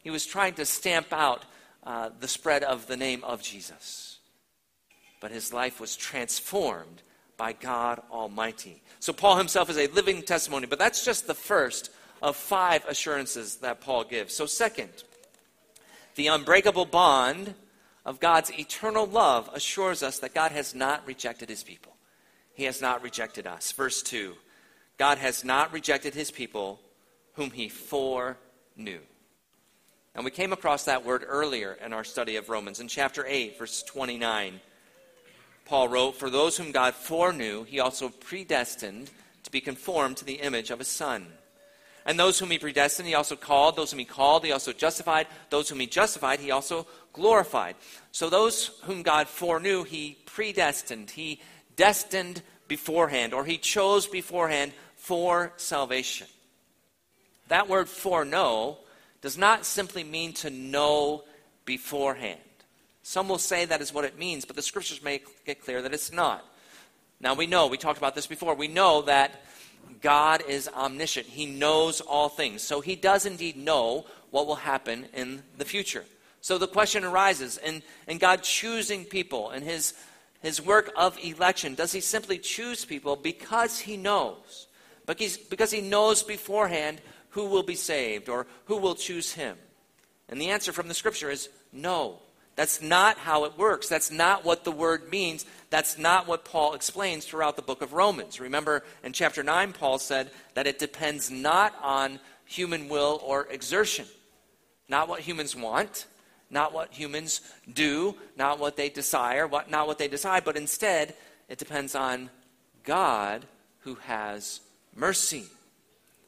he 0.02 0.11
was 0.11 0.26
trying 0.26 0.54
to 0.54 0.64
stamp 0.64 1.12
out 1.12 1.45
uh, 1.85 2.11
the 2.21 2.28
spread 2.28 2.62
of 2.62 2.87
the 2.87 2.97
name 2.97 3.25
of 3.25 3.42
Jesus. 3.42 4.19
But 5.21 5.31
his 5.31 5.52
life 5.52 5.81
was 5.81 5.97
transformed 5.97 7.02
by 7.37 7.53
God 7.53 8.03
Almighty. 8.11 8.83
So 9.01 9.12
Paul 9.12 9.37
himself 9.37 9.69
is 9.71 9.79
a 9.79 9.89
living 9.89 10.23
testimony, 10.23 10.67
but 10.67 10.79
that's 10.79 11.05
just 11.05 11.27
the 11.27 11.35
first 11.35 11.91
of 12.23 12.37
five 12.37 12.85
assurances 12.87 13.57
that 13.57 13.81
Paul 13.81 14.05
gives. 14.05 14.35
So, 14.35 14.47
second, 14.47 14.91
the 16.15 16.29
unbreakable 16.29 16.87
bond 16.87 17.55
of 18.07 18.21
God's 18.21 18.53
eternal 18.53 19.07
love 19.07 19.51
assures 19.53 20.03
us 20.03 20.21
that 20.21 20.35
God 20.35 20.53
has 20.53 20.75
not 20.75 21.07
rejected 21.07 21.49
his 21.49 21.62
people. 21.62 21.93
He 22.55 22.65
has 22.65 22.81
not 22.81 23.03
rejected 23.03 23.47
us. 23.47 23.73
Verse 23.73 24.03
2 24.03 24.35
God 24.99 25.19
has 25.19 25.45
not 25.45 25.73
rejected 25.73 26.15
his 26.15 26.31
people 26.31 26.81
whom 27.35 27.51
he 27.51 27.69
foreknew. 27.69 29.01
And 30.15 30.25
we 30.25 30.31
came 30.31 30.53
across 30.53 30.85
that 30.85 31.05
word 31.05 31.25
earlier 31.27 31.79
in 31.85 31.93
our 31.93 32.05
study 32.05 32.37
of 32.37 32.51
Romans. 32.51 32.81
In 32.81 32.89
chapter 32.89 33.25
8, 33.27 33.59
verse 33.59 33.83
29, 33.83 34.61
Paul 35.64 35.88
wrote, 35.88 36.16
For 36.16 36.31
those 36.31 36.57
whom 36.57 36.73
God 36.73 36.95
foreknew, 36.95 37.64
he 37.64 37.81
also 37.81 38.09
predestined 38.09 39.11
to 39.45 39.50
be 39.50 39.61
conformed 39.61 40.19
to 40.19 40.25
the 40.25 40.35
image 40.35 40.71
of 40.71 40.78
his 40.78 40.88
Son 40.88 41.26
and 42.04 42.19
those 42.19 42.38
whom 42.38 42.50
he 42.50 42.59
predestined, 42.59 43.09
he 43.09 43.14
also 43.14 43.37
called. 43.37 43.76
Those 43.76 43.92
whom 43.92 44.00
he 44.00 44.04
called, 44.04 44.45
he 44.45 44.52
also 44.52 44.73
justified. 44.73 45.26
Those 45.50 45.69
whom 45.69 45.81
he 45.81 45.87
justified, 45.87 46.40
he 46.40 46.50
also 46.50 46.87
glorified. 47.12 47.76
So 48.11 48.28
those 48.28 48.78
whom 48.85 49.02
God 49.02 49.28
foreknew, 49.28 49.85
he 49.85 50.19
predestined. 50.26 51.11
He 51.11 51.40
destined 51.76 52.42
beforehand, 52.69 53.35
or 53.35 53.45
he 53.45 53.59
chose 53.59 54.07
beforehand 54.07 54.73
for 54.97 55.52
salvation. 55.57 56.26
That 57.49 57.69
word 57.69 57.88
foreknow 57.88 58.78
does 59.21 59.38
not 59.38 59.66
simply 59.66 60.04
mean 60.04 60.33
to 60.35 60.50
know 60.50 61.23
beforehand. 61.64 62.40
Some 63.02 63.28
will 63.28 63.38
say 63.38 63.64
that 63.64 63.80
is 63.80 63.92
what 63.92 64.04
it 64.04 64.18
means, 64.18 64.44
but 64.44 64.56
the 64.56 64.62
scriptures 64.62 65.02
make 65.02 65.26
it 65.47 65.64
clear 65.64 65.82
that 65.82 65.94
it's 65.94 66.12
not. 66.12 66.44
Now 67.21 67.35
we 67.35 67.47
know, 67.47 67.66
we 67.66 67.76
talked 67.76 67.99
about 67.99 68.14
this 68.14 68.26
before, 68.26 68.54
we 68.54 68.68
know 68.68 69.02
that 69.02 69.42
God 70.00 70.42
is 70.49 70.68
omniscient. 70.68 71.26
He 71.26 71.47
knows 71.47 72.00
all 72.00 72.28
things. 72.28 72.62
So 72.62 72.80
he 72.80 72.97
does 72.97 73.26
indeed 73.26 73.56
know 73.56 74.06
what 74.30 74.47
will 74.47 74.56
happen 74.56 75.06
in 75.14 75.42
the 75.59 75.64
future. 75.64 76.04
So 76.40 76.59
the 76.59 76.66
question 76.66 77.04
arises 77.04 77.59
in, 77.59 77.82
in 78.09 78.18
God 78.18 78.42
choosing 78.42 79.04
people 79.04 79.50
and 79.50 79.64
his, 79.64 79.94
his 80.40 80.61
work 80.61 80.92
of 80.97 81.16
election, 81.23 81.75
does 81.75 81.92
he 81.92 82.00
simply 82.00 82.38
choose 82.38 82.85
people 82.85 83.14
because 83.14 83.78
he 83.78 83.97
knows? 83.97 84.66
Because, 85.06 85.37
because 85.37 85.71
he 85.71 85.80
knows 85.80 86.23
beforehand 86.23 87.00
who 87.30 87.47
will 87.47 87.62
be 87.62 87.76
saved 87.76 88.28
or 88.28 88.47
who 88.64 88.76
will 88.76 88.97
choose 88.97 89.32
him? 89.32 89.56
And 90.28 90.40
the 90.40 90.50
answer 90.50 90.73
from 90.73 90.88
the 90.88 90.94
scripture 90.94 91.30
is 91.30 91.49
no. 91.73 92.18
That's 92.54 92.82
not 92.82 93.16
how 93.18 93.44
it 93.44 93.56
works. 93.56 93.88
That's 93.88 94.11
not 94.11 94.44
what 94.44 94.64
the 94.64 94.73
word 94.73 95.11
means. 95.11 95.47
That's 95.71 95.97
not 95.97 96.26
what 96.26 96.44
Paul 96.44 96.75
explains 96.75 97.25
throughout 97.25 97.56
the 97.56 97.62
book 97.62 97.80
of 97.80 97.94
Romans. 97.94 98.40
Remember, 98.40 98.85
in 99.02 99.12
chapter 99.12 99.42
9, 99.42 99.73
Paul 99.73 99.99
said 99.99 100.30
that 100.54 100.66
it 100.66 100.78
depends 100.78 101.30
not 101.30 101.75
on 101.82 102.21
human 102.44 102.88
will 102.88 103.21
or 103.25 103.47
exertion, 103.50 104.04
not 104.88 105.09
what 105.09 105.21
humans 105.21 105.56
want, 105.56 106.06
not 106.50 106.75
what 106.75 106.92
humans 106.92 107.40
do, 107.73 108.14
not 108.37 108.59
what 108.59 108.76
they 108.76 108.90
desire, 108.90 109.47
what, 109.47 109.71
not 109.71 109.87
what 109.87 109.97
they 109.97 110.09
decide, 110.09 110.44
but 110.44 110.56
instead 110.56 111.14
it 111.49 111.59
depends 111.59 111.94
on 111.94 112.28
God 112.85 113.47
who 113.80 113.94
has 113.94 114.61
mercy. 114.94 115.47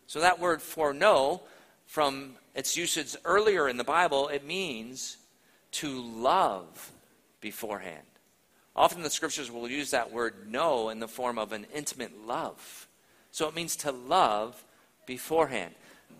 So 0.06 0.20
that 0.20 0.40
word 0.40 0.62
foreknow, 0.62 1.42
from 1.86 2.36
its 2.54 2.76
usage 2.76 3.14
earlier 3.24 3.68
in 3.68 3.76
the 3.76 3.84
Bible, 3.84 4.28
it 4.28 4.44
means 4.44 5.18
to 5.74 6.00
love 6.00 6.92
beforehand. 7.40 8.06
Often 8.76 9.02
the 9.02 9.10
scriptures 9.10 9.50
will 9.50 9.68
use 9.68 9.90
that 9.90 10.12
word 10.12 10.50
know 10.50 10.88
in 10.88 10.98
the 10.98 11.08
form 11.08 11.38
of 11.38 11.52
an 11.52 11.66
intimate 11.74 12.26
love. 12.26 12.88
So 13.30 13.48
it 13.48 13.54
means 13.54 13.76
to 13.76 13.92
love 13.92 14.62
beforehand. 15.06 15.74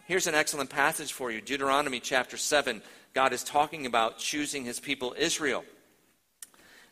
Here's 0.07 0.27
an 0.27 0.35
excellent 0.35 0.71
passage 0.71 1.13
for 1.13 1.31
you 1.31 1.41
Deuteronomy 1.41 2.01
chapter 2.01 2.37
7. 2.37 2.83
God 3.15 3.33
is 3.33 3.45
talking 3.45 3.87
about 3.87 4.19
choosing 4.19 4.65
his 4.65 4.81
people 4.81 5.15
Israel. 5.17 5.65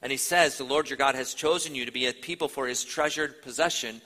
And 0.00 0.10
he 0.10 0.18
says, 0.18 0.56
The 0.56 0.64
Lord 0.64 0.88
your 0.88 0.96
God 0.96 1.14
has 1.14 1.34
chosen 1.34 1.74
you 1.74 1.84
to 1.84 1.92
be 1.92 2.06
a 2.06 2.12
people 2.12 2.48
for 2.48 2.66
his 2.66 2.84
treasured 2.84 3.42
possession 3.42 4.00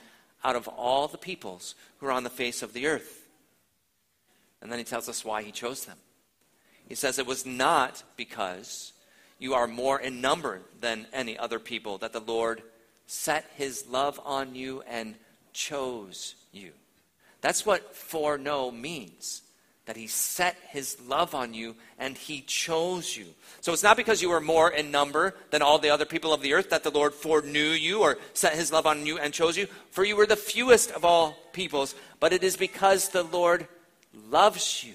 out 0.45 0.57
of 0.57 0.69
all 0.69 1.09
the 1.09 1.19
peoples 1.19 1.75
who 1.99 2.07
are 2.07 2.13
on 2.13 2.25
the 2.25 2.31
face 2.31 2.63
of 2.63 2.73
the 2.73 2.87
earth. 2.87 3.27
And 4.61 4.71
then 4.71 4.79
he 4.79 4.85
tells 4.85 5.09
us 5.09 5.25
why 5.25 5.43
he 5.43 5.53
chose 5.53 5.85
them. 5.85 5.97
He 6.89 6.95
says 6.95 7.19
it 7.19 7.27
was 7.27 7.45
not 7.45 8.03
because 8.17 8.93
you 9.39 9.55
are 9.55 9.67
more 9.67 10.01
in 10.01 10.21
number 10.21 10.63
than 10.81 11.07
any 11.13 11.37
other 11.37 11.59
people 11.59 11.99
that 11.99 12.13
the 12.13 12.21
Lord 12.21 12.63
set 13.07 13.45
his 13.57 13.87
love 13.89 14.21
on 14.25 14.55
you 14.55 14.83
and 14.89 15.15
chose 15.53 16.35
you. 16.53 16.73
That's 17.41 17.67
what 17.67 17.95
foreknow 17.95 18.71
means. 18.71 19.43
That 19.87 19.97
he 19.97 20.09
set 20.09 20.57
his 20.71 21.01
love 21.07 21.33
on 21.33 21.55
you 21.55 21.77
and 21.97 22.19
he 22.19 22.41
chose 22.41 23.17
you. 23.17 23.27
So 23.61 23.73
it's 23.73 23.85
not 23.85 23.97
because 23.97 24.21
you 24.21 24.31
were 24.31 24.41
more 24.41 24.69
in 24.71 24.91
number 24.91 25.37
than 25.51 25.63
all 25.63 25.79
the 25.79 25.91
other 25.91 26.05
people 26.05 26.33
of 26.33 26.43
the 26.43 26.55
earth 26.55 26.71
that 26.71 26.83
the 26.83 26.91
Lord 26.91 27.15
foreknew 27.15 27.71
you 27.71 28.01
or 28.01 28.19
set 28.33 28.55
his 28.55 28.73
love 28.73 28.87
on 28.87 29.07
you 29.07 29.19
and 29.19 29.33
chose 29.33 29.57
you, 29.57 29.69
for 29.91 30.05
you 30.05 30.17
were 30.17 30.27
the 30.27 30.35
fewest 30.35 30.91
of 30.91 31.05
all 31.05 31.37
peoples, 31.53 31.95
but 32.19 32.33
it 32.33 32.43
is 32.43 32.57
because 32.57 33.11
the 33.11 33.23
Lord 33.23 33.69
loves 34.29 34.83
you 34.83 34.95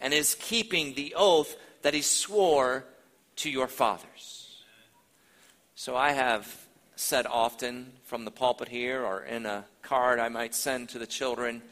and 0.00 0.12
is 0.12 0.36
keeping 0.38 0.94
the 0.94 1.14
oath 1.16 1.56
that 1.82 1.94
he 1.94 2.02
swore 2.02 2.84
to 3.36 3.50
your 3.50 3.68
fathers. 3.68 4.62
So 5.74 5.96
I 5.96 6.12
have 6.12 6.66
said 6.96 7.26
often 7.26 7.92
from 8.04 8.24
the 8.24 8.30
pulpit 8.30 8.68
here 8.68 9.04
or 9.04 9.22
in 9.22 9.46
a 9.46 9.64
card 9.82 10.18
I 10.18 10.28
might 10.28 10.54
send 10.54 10.88
to 10.90 10.98
the 10.98 11.06
children 11.06 11.62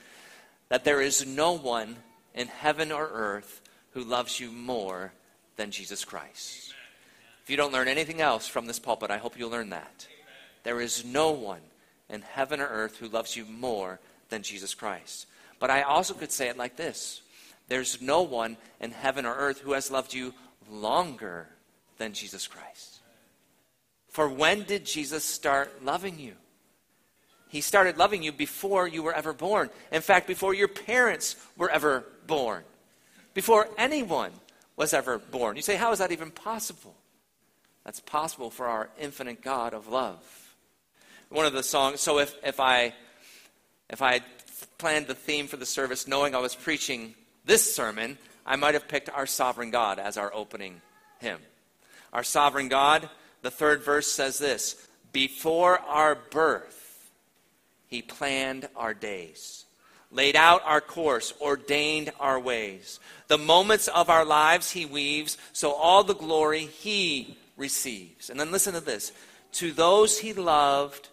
that 0.69 0.85
there 0.85 1.01
is 1.01 1.27
no 1.27 1.53
one 1.53 1.97
in 2.35 2.49
heaven 2.49 2.93
or 2.93 3.09
earth 3.13 3.63
who 3.93 4.05
loves 4.05 4.39
you 4.39 4.51
more 4.51 5.13
than 5.57 5.71
Jesus 5.71 6.05
Christ. 6.05 6.75
If 7.43 7.51
you 7.51 7.57
don't 7.57 7.73
learn 7.73 7.89
anything 7.89 8.21
else 8.21 8.47
from 8.47 8.67
this 8.67 8.79
pulpit, 8.79 9.11
I 9.11 9.19
hope 9.19 9.39
you'll 9.39 9.51
learn 9.51 9.71
that. 9.71 10.07
There 10.63 10.81
is 10.81 11.05
no 11.05 11.31
one 11.31 11.61
in 12.09 12.23
heaven 12.23 12.61
or 12.61 12.67
earth 12.67 12.97
who 12.97 13.09
loves 13.09 13.37
you 13.37 13.45
more 13.45 14.01
than 14.31 14.43
Jesus 14.43 14.75
Christ. 14.75 15.27
But 15.59 15.71
I 15.71 15.83
also 15.83 16.15
could 16.15 16.33
say 16.33 16.49
it 16.49 16.57
like 16.57 16.77
this 16.77 17.23
there's 17.69 18.01
no 18.01 18.23
one 18.23 18.57
in 18.81 18.91
heaven 18.91 19.25
or 19.27 19.35
earth 19.35 19.61
who 19.61 19.73
has 19.73 19.91
loved 19.91 20.13
you 20.13 20.35
longer 20.71 21.49
than 21.99 22.13
Jesus 22.13 22.47
Christ. 22.47 23.01
For 24.09 24.29
when 24.29 24.63
did 24.63 24.85
Jesus 24.85 25.25
start 25.25 25.85
loving 25.85 26.19
you? 26.19 26.35
He 27.49 27.61
started 27.61 27.97
loving 27.97 28.23
you 28.23 28.33
before 28.33 28.87
you 28.89 29.03
were 29.03 29.15
ever 29.15 29.33
born. 29.33 29.71
In 29.93 30.03
fact, 30.03 30.27
before 30.27 30.55
your 30.55 30.69
parents 30.69 31.37
were 31.57 31.71
ever 31.71 32.05
born. 32.27 32.65
Before 33.33 33.69
anyone 33.79 34.33
was 34.77 34.93
ever 34.93 35.19
born. 35.19 35.57
You 35.57 35.63
say, 35.63 35.77
how 35.77 35.93
is 35.93 36.01
that 36.01 36.13
even 36.13 36.31
possible? 36.31 36.95
That's 37.85 38.01
possible 38.01 38.51
for 38.51 38.67
our 38.67 38.91
infinite 38.99 39.43
God 39.43 39.75
of 39.75 39.89
love. 39.89 40.55
One 41.29 41.47
of 41.47 41.53
the 41.53 41.63
songs, 41.63 42.01
so 42.01 42.19
if, 42.19 42.35
if 42.45 42.61
I 42.61 42.95
if 43.91 44.01
I 44.01 44.21
planned 44.79 45.07
the 45.07 45.15
theme 45.15 45.47
for 45.47 45.57
the 45.57 45.67
service 45.67 46.09
knowing 46.09 46.35
I 46.35 46.39
was 46.39 46.55
preaching 46.55 47.15
this 47.45 47.75
sermon, 47.75 48.19
I 48.47 48.57
might 48.57 48.75
have 48.75 48.89
picked 48.89 49.11
Our 49.11 49.27
Sovereign 49.27 49.71
God 49.71 49.99
as 49.99 50.17
our 50.17 50.33
opening 50.35 50.81
hymn. 51.21 51.41
our 52.13 52.23
sovereign 52.23 52.69
God. 52.69 53.09
The 53.43 53.51
third 53.51 53.83
verse 53.83 54.11
says 54.11 54.39
this 54.39 54.77
Before 55.13 55.79
our 55.81 56.15
birth, 56.15 57.11
he 57.89 58.03
planned 58.03 58.69
our 58.77 58.95
days, 58.95 59.65
laid 60.11 60.37
out 60.37 60.63
our 60.65 60.81
course, 60.81 61.35
ordained 61.41 62.13
our 62.21 62.39
ways. 62.39 63.01
The 63.29 63.39
moments 63.39 63.89
of 63.89 64.11
our 64.11 64.25
lives 64.25 64.71
he 64.71 64.87
weaves, 64.87 65.39
so 65.53 65.73
all 65.73 66.05
the 66.05 66.15
glory 66.15 66.67
he 66.67 67.37
receives. 67.57 68.31
And 68.31 68.39
then 68.39 68.51
listen 68.51 68.75
to 68.75 68.81
this 68.81 69.13
to 69.53 69.73
those 69.73 70.19
he 70.19 70.33
loved 70.33 71.09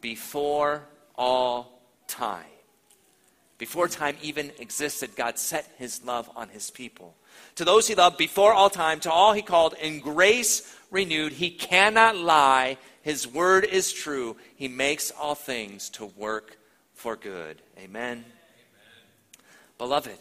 before 0.00 0.82
all 1.16 1.80
time. 2.06 2.44
Before 3.58 3.88
time 3.88 4.16
even 4.22 4.52
existed, 4.58 5.16
God 5.16 5.38
set 5.38 5.68
his 5.78 6.04
love 6.04 6.30
on 6.36 6.48
his 6.48 6.70
people. 6.70 7.14
To 7.56 7.64
those 7.64 7.88
he 7.88 7.96
loved 7.96 8.16
before 8.16 8.52
all 8.52 8.70
time, 8.70 9.00
to 9.00 9.10
all 9.10 9.32
he 9.32 9.42
called 9.42 9.74
in 9.74 9.98
grace 9.98 10.74
renewed, 10.90 11.32
he 11.32 11.50
cannot 11.50 12.16
lie. 12.16 12.78
His 13.02 13.26
word 13.26 13.64
is 13.64 13.92
true. 13.92 14.36
He 14.54 14.68
makes 14.68 15.10
all 15.10 15.34
things 15.34 15.90
to 15.90 16.06
work 16.06 16.56
for 16.94 17.16
good. 17.16 17.60
Amen. 17.76 18.18
Amen. 18.18 18.24
Beloved, 19.76 20.18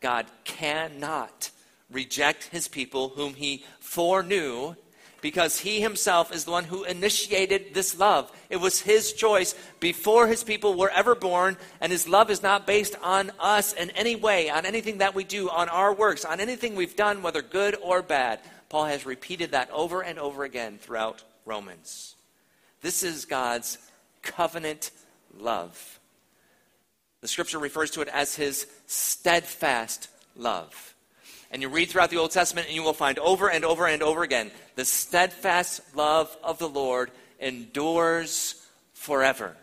God 0.00 0.26
cannot 0.44 1.50
reject 1.90 2.44
his 2.44 2.68
people 2.68 3.08
whom 3.10 3.34
he 3.34 3.64
foreknew 3.80 4.74
because 5.20 5.60
he 5.60 5.80
himself 5.80 6.34
is 6.34 6.44
the 6.44 6.50
one 6.50 6.64
who 6.64 6.84
initiated 6.84 7.74
this 7.74 7.98
love. 7.98 8.30
It 8.48 8.56
was 8.56 8.80
his 8.80 9.12
choice 9.12 9.54
before 9.78 10.26
his 10.26 10.44
people 10.44 10.74
were 10.74 10.90
ever 10.90 11.14
born, 11.14 11.56
and 11.80 11.92
his 11.92 12.08
love 12.08 12.30
is 12.30 12.42
not 12.42 12.66
based 12.66 12.96
on 13.02 13.30
us 13.38 13.72
in 13.72 13.90
any 13.90 14.16
way, 14.16 14.50
on 14.50 14.66
anything 14.66 14.98
that 14.98 15.14
we 15.14 15.24
do, 15.24 15.50
on 15.50 15.68
our 15.68 15.94
works, 15.94 16.24
on 16.24 16.40
anything 16.40 16.74
we've 16.74 16.96
done, 16.96 17.22
whether 17.22 17.42
good 17.42 17.76
or 17.82 18.02
bad. 18.02 18.40
Paul 18.68 18.86
has 18.86 19.04
repeated 19.04 19.52
that 19.52 19.70
over 19.70 20.02
and 20.02 20.18
over 20.18 20.44
again 20.44 20.78
throughout 20.78 21.24
Romans. 21.44 22.14
This 22.82 23.02
is 23.02 23.24
God's 23.24 23.78
covenant 24.22 24.90
love. 25.38 25.98
The 27.20 27.28
scripture 27.28 27.58
refers 27.58 27.90
to 27.92 28.00
it 28.00 28.08
as 28.08 28.34
his 28.34 28.66
steadfast 28.86 30.08
love. 30.36 30.94
And 31.50 31.62
you 31.62 31.68
read 31.68 31.90
throughout 31.90 32.10
the 32.10 32.18
Old 32.18 32.30
Testament, 32.30 32.68
and 32.68 32.76
you 32.76 32.82
will 32.82 32.92
find 32.92 33.18
over 33.18 33.50
and 33.50 33.64
over 33.64 33.86
and 33.86 34.02
over 34.02 34.22
again 34.22 34.50
the 34.76 34.84
steadfast 34.84 35.96
love 35.96 36.34
of 36.44 36.58
the 36.58 36.68
Lord 36.68 37.10
endures 37.40 38.54
forever. 38.94 39.56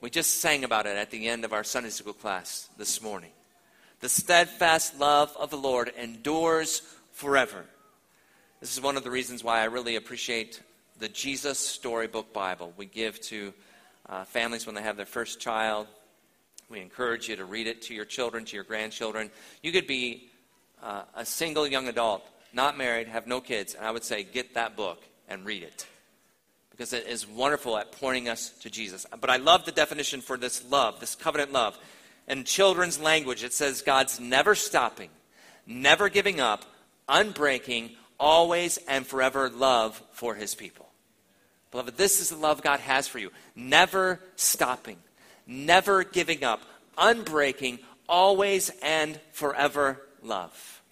We 0.00 0.10
just 0.10 0.40
sang 0.40 0.64
about 0.64 0.86
it 0.86 0.96
at 0.96 1.10
the 1.10 1.28
end 1.28 1.44
of 1.44 1.52
our 1.52 1.64
Sunday 1.64 1.90
school 1.90 2.12
class 2.12 2.68
this 2.76 3.00
morning. 3.00 3.30
The 4.00 4.08
steadfast 4.08 4.98
love 4.98 5.34
of 5.38 5.50
the 5.50 5.56
Lord 5.56 5.92
endures 5.96 6.82
forever. 7.12 7.64
This 8.60 8.76
is 8.76 8.82
one 8.82 8.96
of 8.96 9.04
the 9.04 9.10
reasons 9.10 9.44
why 9.44 9.60
I 9.60 9.66
really 9.66 9.96
appreciate 9.96 10.60
the 10.98 11.08
Jesus 11.08 11.58
Storybook 11.58 12.32
Bible 12.32 12.72
we 12.76 12.86
give 12.86 13.20
to 13.22 13.54
uh, 14.08 14.24
families 14.24 14.66
when 14.66 14.74
they 14.74 14.82
have 14.82 14.96
their 14.96 15.06
first 15.06 15.40
child. 15.40 15.86
We 16.68 16.80
encourage 16.80 17.28
you 17.28 17.36
to 17.36 17.44
read 17.44 17.66
it 17.66 17.82
to 17.82 17.94
your 17.94 18.04
children, 18.04 18.44
to 18.46 18.56
your 18.56 18.64
grandchildren. 18.64 19.30
You 19.62 19.72
could 19.72 19.86
be 19.86 20.30
uh, 20.82 21.02
a 21.14 21.24
single 21.24 21.66
young 21.66 21.88
adult, 21.88 22.22
not 22.52 22.76
married, 22.76 23.08
have 23.08 23.26
no 23.26 23.40
kids, 23.40 23.74
and 23.74 23.86
I 23.86 23.90
would 23.90 24.04
say 24.04 24.24
get 24.24 24.54
that 24.54 24.76
book 24.76 25.02
and 25.28 25.44
read 25.44 25.62
it. 25.62 25.86
Because 26.70 26.92
it 26.92 27.06
is 27.06 27.26
wonderful 27.28 27.76
at 27.76 27.92
pointing 27.92 28.28
us 28.28 28.50
to 28.60 28.70
Jesus. 28.70 29.06
But 29.20 29.30
I 29.30 29.36
love 29.36 29.64
the 29.64 29.72
definition 29.72 30.20
for 30.20 30.36
this 30.36 30.64
love, 30.64 31.00
this 31.00 31.14
covenant 31.14 31.52
love. 31.52 31.78
In 32.28 32.44
children's 32.44 33.00
language, 33.00 33.44
it 33.44 33.52
says 33.52 33.82
God's 33.82 34.18
never 34.18 34.54
stopping, 34.54 35.10
never 35.66 36.08
giving 36.08 36.40
up, 36.40 36.64
unbreaking, 37.08 37.90
always 38.18 38.78
and 38.88 39.06
forever 39.06 39.50
love 39.50 40.00
for 40.12 40.34
his 40.34 40.54
people. 40.54 40.88
Beloved, 41.70 41.96
this 41.96 42.20
is 42.20 42.30
the 42.30 42.36
love 42.36 42.62
God 42.62 42.80
has 42.80 43.08
for 43.08 43.18
you. 43.18 43.30
Never 43.56 44.20
stopping, 44.36 44.98
never 45.46 46.04
giving 46.04 46.44
up, 46.44 46.60
unbreaking, 46.96 47.80
always 48.08 48.70
and 48.82 49.18
forever 49.32 50.00
love. 50.22 50.82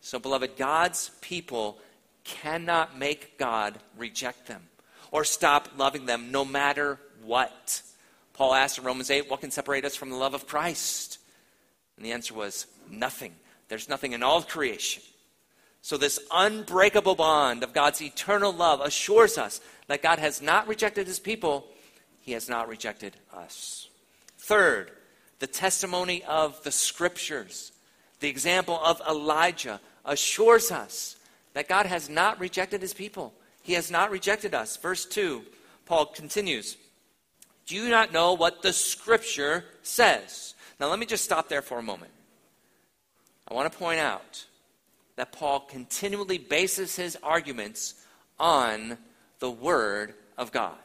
So, 0.00 0.18
beloved, 0.18 0.56
God's 0.56 1.10
people 1.20 1.78
cannot 2.24 2.98
make 2.98 3.38
God 3.38 3.78
reject 3.96 4.46
them 4.46 4.62
or 5.10 5.24
stop 5.24 5.70
loving 5.76 6.06
them 6.06 6.30
no 6.30 6.44
matter 6.44 6.98
what. 7.24 7.82
Paul 8.32 8.54
asked 8.54 8.78
in 8.78 8.84
Romans 8.84 9.10
8, 9.10 9.30
What 9.30 9.40
can 9.40 9.50
separate 9.50 9.84
us 9.84 9.94
from 9.94 10.10
the 10.10 10.16
love 10.16 10.34
of 10.34 10.46
Christ? 10.46 11.18
And 11.96 12.04
the 12.04 12.12
answer 12.12 12.34
was 12.34 12.66
nothing. 12.90 13.34
There's 13.68 13.88
nothing 13.88 14.12
in 14.12 14.22
all 14.22 14.42
creation. 14.42 15.02
So, 15.82 15.96
this 15.96 16.18
unbreakable 16.32 17.14
bond 17.14 17.62
of 17.62 17.74
God's 17.74 18.00
eternal 18.00 18.52
love 18.52 18.80
assures 18.80 19.36
us 19.36 19.60
that 19.86 20.02
God 20.02 20.18
has 20.18 20.40
not 20.40 20.66
rejected 20.66 21.06
his 21.06 21.18
people, 21.18 21.66
he 22.20 22.32
has 22.32 22.48
not 22.48 22.68
rejected 22.68 23.16
us. 23.34 23.88
Third, 24.38 24.90
the 25.40 25.46
testimony 25.46 26.22
of 26.24 26.62
the 26.64 26.72
scriptures. 26.72 27.72
The 28.24 28.30
example 28.30 28.80
of 28.82 29.02
Elijah 29.06 29.82
assures 30.02 30.70
us 30.70 31.16
that 31.52 31.68
God 31.68 31.84
has 31.84 32.08
not 32.08 32.40
rejected 32.40 32.80
his 32.80 32.94
people. 32.94 33.34
He 33.62 33.74
has 33.74 33.90
not 33.90 34.10
rejected 34.10 34.54
us. 34.54 34.78
Verse 34.78 35.04
2, 35.04 35.42
Paul 35.84 36.06
continues 36.06 36.78
Do 37.66 37.76
you 37.76 37.90
not 37.90 38.14
know 38.14 38.32
what 38.32 38.62
the 38.62 38.72
scripture 38.72 39.66
says? 39.82 40.54
Now, 40.80 40.88
let 40.88 40.98
me 40.98 41.04
just 41.04 41.22
stop 41.22 41.50
there 41.50 41.60
for 41.60 41.78
a 41.78 41.82
moment. 41.82 42.12
I 43.46 43.52
want 43.52 43.70
to 43.70 43.78
point 43.78 44.00
out 44.00 44.46
that 45.16 45.32
Paul 45.32 45.60
continually 45.60 46.38
bases 46.38 46.96
his 46.96 47.18
arguments 47.22 48.06
on 48.40 48.96
the 49.38 49.50
Word 49.50 50.14
of 50.38 50.50
God. 50.50 50.78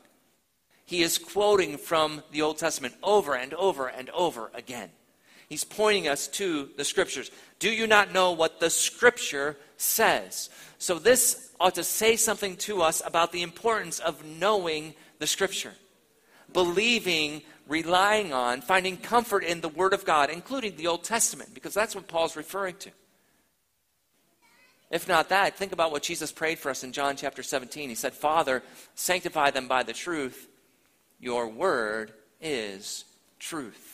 He 0.84 1.04
is 1.04 1.18
quoting 1.18 1.78
from 1.78 2.22
the 2.34 2.42
Old 2.42 2.58
Testament 2.58 2.96
over 3.02 3.34
and 3.34 3.54
over 3.54 3.88
and 3.88 4.10
over 4.10 4.52
again. 4.54 4.90
He's 5.50 5.64
pointing 5.64 6.08
us 6.08 6.28
to 6.30 6.70
the 6.78 6.86
scriptures. 6.86 7.32
Do 7.58 7.72
you 7.72 7.88
not 7.88 8.14
know 8.14 8.32
what 8.32 8.60
the 8.60 8.70
scripture 8.70 9.58
says? 9.78 10.50
So, 10.78 11.00
this 11.00 11.52
ought 11.60 11.76
to 11.76 11.84
say 11.84 12.16
something 12.16 12.56
to 12.58 12.84
us 12.84 13.02
about 13.06 13.32
the 13.32 13.42
importance 13.42 14.00
of 14.00 14.24
knowing 14.24 14.94
the 15.18 15.28
scripture, 15.28 15.74
believing, 16.54 17.42
relying 17.68 18.32
on, 18.32 18.62
finding 18.62 18.96
comfort 18.96 19.44
in 19.44 19.62
the 19.62 19.70
Word 19.70 19.94
of 19.94 20.06
God, 20.06 20.30
including 20.30 20.78
the 20.78 20.88
Old 20.88 21.04
Testament, 21.04 21.54
because 21.54 21.74
that's 21.74 21.96
what 21.96 22.08
Paul's 22.08 22.38
referring 22.38 22.76
to. 22.78 22.92
If 24.92 25.08
not 25.08 25.30
that, 25.30 25.58
think 25.58 25.72
about 25.72 25.92
what 25.92 26.04
Jesus 26.04 26.32
prayed 26.32 26.60
for 26.60 26.70
us 26.70 26.84
in 26.84 26.94
John 26.94 27.16
chapter 27.16 27.44
17. 27.44 27.90
He 27.90 27.96
said, 27.96 28.14
Father, 28.14 28.64
sanctify 28.96 29.52
them 29.52 29.68
by 29.68 29.84
the 29.84 29.94
truth. 29.94 30.48
Your 31.20 31.48
word 31.48 32.14
is 32.42 33.06
truth. 33.40 33.89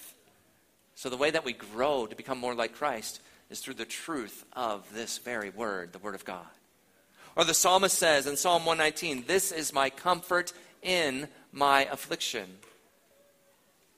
So, 0.96 1.10
the 1.10 1.18
way 1.18 1.30
that 1.30 1.46
we 1.46 1.54
grow 1.54 2.08
to 2.08 2.16
become 2.16 2.38
more 2.38 2.56
like 2.56 2.76
Christ 2.76 3.20
is 3.50 3.60
through 3.60 3.74
the 3.76 3.86
truth 3.86 4.46
of 4.54 4.92
this 4.94 5.18
very 5.18 5.50
word, 5.50 5.92
the 5.92 6.00
word 6.00 6.16
of 6.16 6.26
God. 6.26 6.48
Or 7.36 7.44
the 7.44 7.54
psalmist 7.54 7.98
says 7.98 8.28
in 8.28 8.38
Psalm 8.38 8.66
119, 8.66 9.26
This 9.28 9.52
is 9.52 9.74
my 9.74 9.90
comfort 9.90 10.54
in 10.82 11.28
my 11.52 11.86
affliction, 11.86 12.46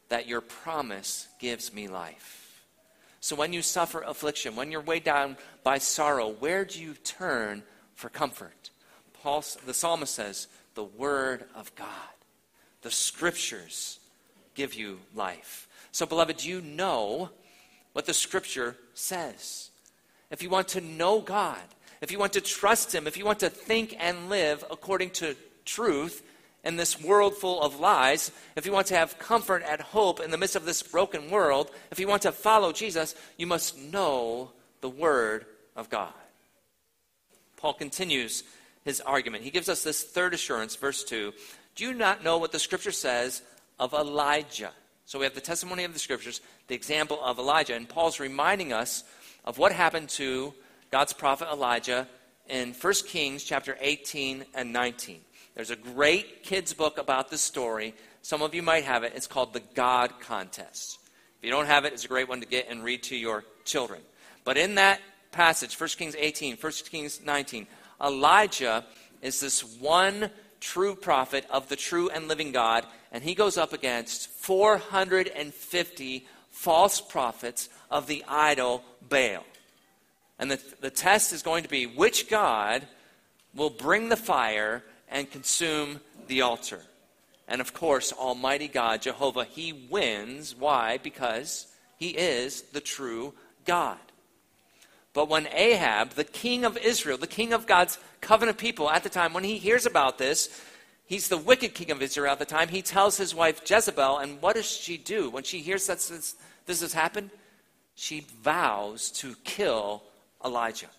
that 0.09 0.27
your 0.27 0.41
promise 0.41 1.27
gives 1.39 1.71
me 1.71 1.87
life. 1.87 2.65
So, 3.19 3.35
when 3.35 3.53
you 3.53 3.61
suffer 3.61 4.01
affliction, 4.01 4.55
when 4.55 4.71
you're 4.71 4.81
weighed 4.81 5.03
down 5.03 5.37
by 5.63 5.77
sorrow, 5.77 6.29
where 6.29 6.65
do 6.65 6.81
you 6.81 6.95
turn 6.95 7.61
for 7.93 8.09
comfort? 8.09 8.71
Paul, 9.21 9.43
the 9.65 9.73
psalmist 9.73 10.15
says, 10.15 10.47
The 10.73 10.83
word 10.83 11.45
of 11.53 11.75
God, 11.75 11.87
the 12.81 12.91
scriptures 12.91 13.99
give 14.55 14.73
you 14.73 14.99
life. 15.13 15.66
So, 15.97 16.05
beloved, 16.05 16.45
you 16.45 16.61
know 16.61 17.31
what 17.93 18.05
the 18.05 18.13
scripture 18.13 18.77
says. 18.93 19.71
If 20.29 20.43
you 20.43 20.49
want 20.51 20.67
to 20.67 20.79
know 20.79 21.21
God, 21.21 21.57
if 22.01 22.11
you 22.11 22.19
want 22.19 22.33
to 22.33 22.41
trust 22.41 22.93
Him, 22.93 23.07
if 23.07 23.17
you 23.17 23.25
want 23.25 23.39
to 23.39 23.49
think 23.49 23.95
and 23.99 24.29
live 24.29 24.63
according 24.69 25.09
to 25.13 25.35
truth 25.65 26.21
in 26.63 26.75
this 26.75 27.01
world 27.01 27.35
full 27.35 27.63
of 27.63 27.79
lies, 27.79 28.29
if 28.55 28.63
you 28.63 28.71
want 28.71 28.85
to 28.87 28.95
have 28.95 29.17
comfort 29.17 29.63
and 29.67 29.81
hope 29.81 30.19
in 30.19 30.29
the 30.29 30.37
midst 30.37 30.55
of 30.55 30.65
this 30.65 30.83
broken 30.83 31.31
world, 31.31 31.71
if 31.89 31.99
you 31.99 32.07
want 32.07 32.21
to 32.21 32.31
follow 32.31 32.71
Jesus, 32.71 33.15
you 33.35 33.47
must 33.47 33.75
know 33.75 34.51
the 34.81 34.89
Word 34.89 35.47
of 35.75 35.89
God. 35.89 36.13
Paul 37.55 37.73
continues 37.73 38.43
his 38.83 39.01
argument. 39.01 39.45
He 39.45 39.49
gives 39.49 39.67
us 39.67 39.81
this 39.81 40.03
third 40.03 40.35
assurance, 40.35 40.75
verse 40.75 41.03
2. 41.03 41.33
Do 41.73 41.83
you 41.83 41.95
not 41.95 42.23
know 42.23 42.37
what 42.37 42.51
the 42.51 42.59
Scripture 42.59 42.91
says 42.91 43.41
of 43.79 43.95
Elijah? 43.95 44.73
So 45.07 45.19
we 45.19 45.23
have 45.23 45.35
the 45.35 45.39
testimony 45.39 45.85
of 45.85 45.93
the 45.93 45.99
scriptures, 45.99 46.41
the 46.67 46.75
example 46.75 47.17
of 47.23 47.39
Elijah, 47.39 47.75
and 47.75 47.87
Paul's 47.87 48.19
reminding 48.19 48.73
us 48.73 49.05
of 49.45 49.57
what 49.57 49.71
happened 49.71 50.09
to 50.09 50.53
God's 50.91 51.13
prophet 51.13 51.47
Elijah 51.49 52.09
in 52.49 52.73
1 52.73 52.93
Kings 53.07 53.45
chapter 53.45 53.77
18 53.79 54.43
and 54.53 54.73
19. 54.73 55.21
There's 55.55 55.69
a 55.69 55.77
great 55.77 56.43
kids 56.43 56.73
book 56.73 56.97
about 56.97 57.31
this 57.31 57.39
story. 57.39 57.95
Some 58.21 58.41
of 58.41 58.53
you 58.53 58.61
might 58.61 58.83
have 58.83 59.05
it. 59.05 59.13
It's 59.15 59.27
called 59.27 59.53
The 59.53 59.63
God 59.75 60.11
Contest. 60.19 60.99
If 61.37 61.45
you 61.45 61.51
don't 61.51 61.67
have 61.67 61.85
it, 61.85 61.93
it's 61.93 62.03
a 62.03 62.09
great 62.09 62.27
one 62.27 62.41
to 62.41 62.45
get 62.45 62.67
and 62.69 62.83
read 62.83 63.03
to 63.03 63.15
your 63.15 63.45
children. 63.63 64.01
But 64.43 64.57
in 64.57 64.75
that 64.75 64.99
passage, 65.31 65.79
1 65.79 65.89
Kings 65.91 66.17
18, 66.19 66.57
1 66.57 66.73
Kings 66.91 67.21
19, 67.23 67.65
Elijah 68.03 68.83
is 69.21 69.39
this 69.39 69.63
one 69.63 70.29
true 70.67 70.95
prophet 70.95 71.45
of 71.49 71.69
the 71.69 71.75
true 71.75 72.09
and 72.09 72.27
living 72.27 72.51
God, 72.51 72.85
and 73.11 73.23
he 73.23 73.35
goes 73.35 73.57
up 73.57 73.71
against 73.71 74.29
450 74.29 76.27
false 76.51 76.99
prophets 76.99 77.69
of 77.89 78.07
the 78.07 78.23
idol 78.27 78.83
Baal. 79.07 79.45
And 80.37 80.51
the, 80.51 80.59
the 80.81 80.89
test 80.89 81.31
is 81.31 81.41
going 81.41 81.63
to 81.63 81.69
be 81.69 81.85
which 81.85 82.29
God 82.29 82.85
will 83.55 83.69
bring 83.69 84.09
the 84.09 84.17
fire 84.17 84.83
and 85.09 85.31
consume 85.31 86.01
the 86.27 86.41
altar. 86.41 86.81
And 87.47 87.61
of 87.61 87.73
course, 87.73 88.11
Almighty 88.11 88.67
God, 88.67 89.01
Jehovah, 89.01 89.45
He 89.45 89.71
wins. 89.71 90.53
Why? 90.53 90.97
Because 90.97 91.67
He 91.97 92.09
is 92.09 92.63
the 92.73 92.81
true 92.81 93.33
God. 93.65 93.97
But 95.13 95.29
when 95.29 95.47
Ahab, 95.47 96.11
the 96.11 96.25
king 96.25 96.65
of 96.65 96.77
Israel, 96.77 97.17
the 97.17 97.25
king 97.25 97.53
of 97.53 97.65
God's 97.65 97.97
covenant 98.21 98.57
people 98.57 98.89
at 98.89 99.03
the 99.03 99.09
time, 99.09 99.33
when 99.33 99.43
he 99.43 99.57
hears 99.57 99.85
about 99.85 100.17
this, 100.17 100.49
he's 101.05 101.27
the 101.27 101.37
wicked 101.37 101.73
king 101.73 101.91
of 101.91 102.01
Israel 102.01 102.33
at 102.33 102.39
the 102.39 102.45
time, 102.45 102.69
he 102.69 102.81
tells 102.81 103.17
his 103.17 103.33
wife 103.33 103.61
Jezebel, 103.69 104.17
and 104.17 104.41
what 104.41 104.55
does 104.55 104.69
she 104.69 104.97
do? 104.97 105.29
When 105.29 105.43
she 105.43 105.59
hears 105.59 105.87
that 105.87 105.99
this, 105.99 106.35
this 106.65 106.81
has 106.81 106.93
happened, 106.93 107.31
she 107.95 108.25
vows 108.41 109.09
to 109.11 109.35
kill 109.43 110.03
Elijah. 110.43 110.89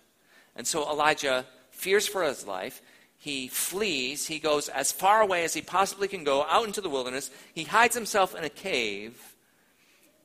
And 0.55 0.67
so 0.67 0.89
Elijah 0.89 1.45
fears 1.71 2.07
for 2.07 2.23
his 2.23 2.45
life. 2.45 2.81
He 3.17 3.47
flees. 3.47 4.27
He 4.27 4.39
goes 4.39 4.69
as 4.69 4.91
far 4.91 5.21
away 5.21 5.43
as 5.43 5.53
he 5.53 5.61
possibly 5.61 6.07
can 6.07 6.23
go 6.23 6.43
out 6.43 6.65
into 6.65 6.81
the 6.81 6.89
wilderness. 6.89 7.31
He 7.53 7.63
hides 7.63 7.95
himself 7.95 8.35
in 8.35 8.43
a 8.43 8.49
cave, 8.49 9.35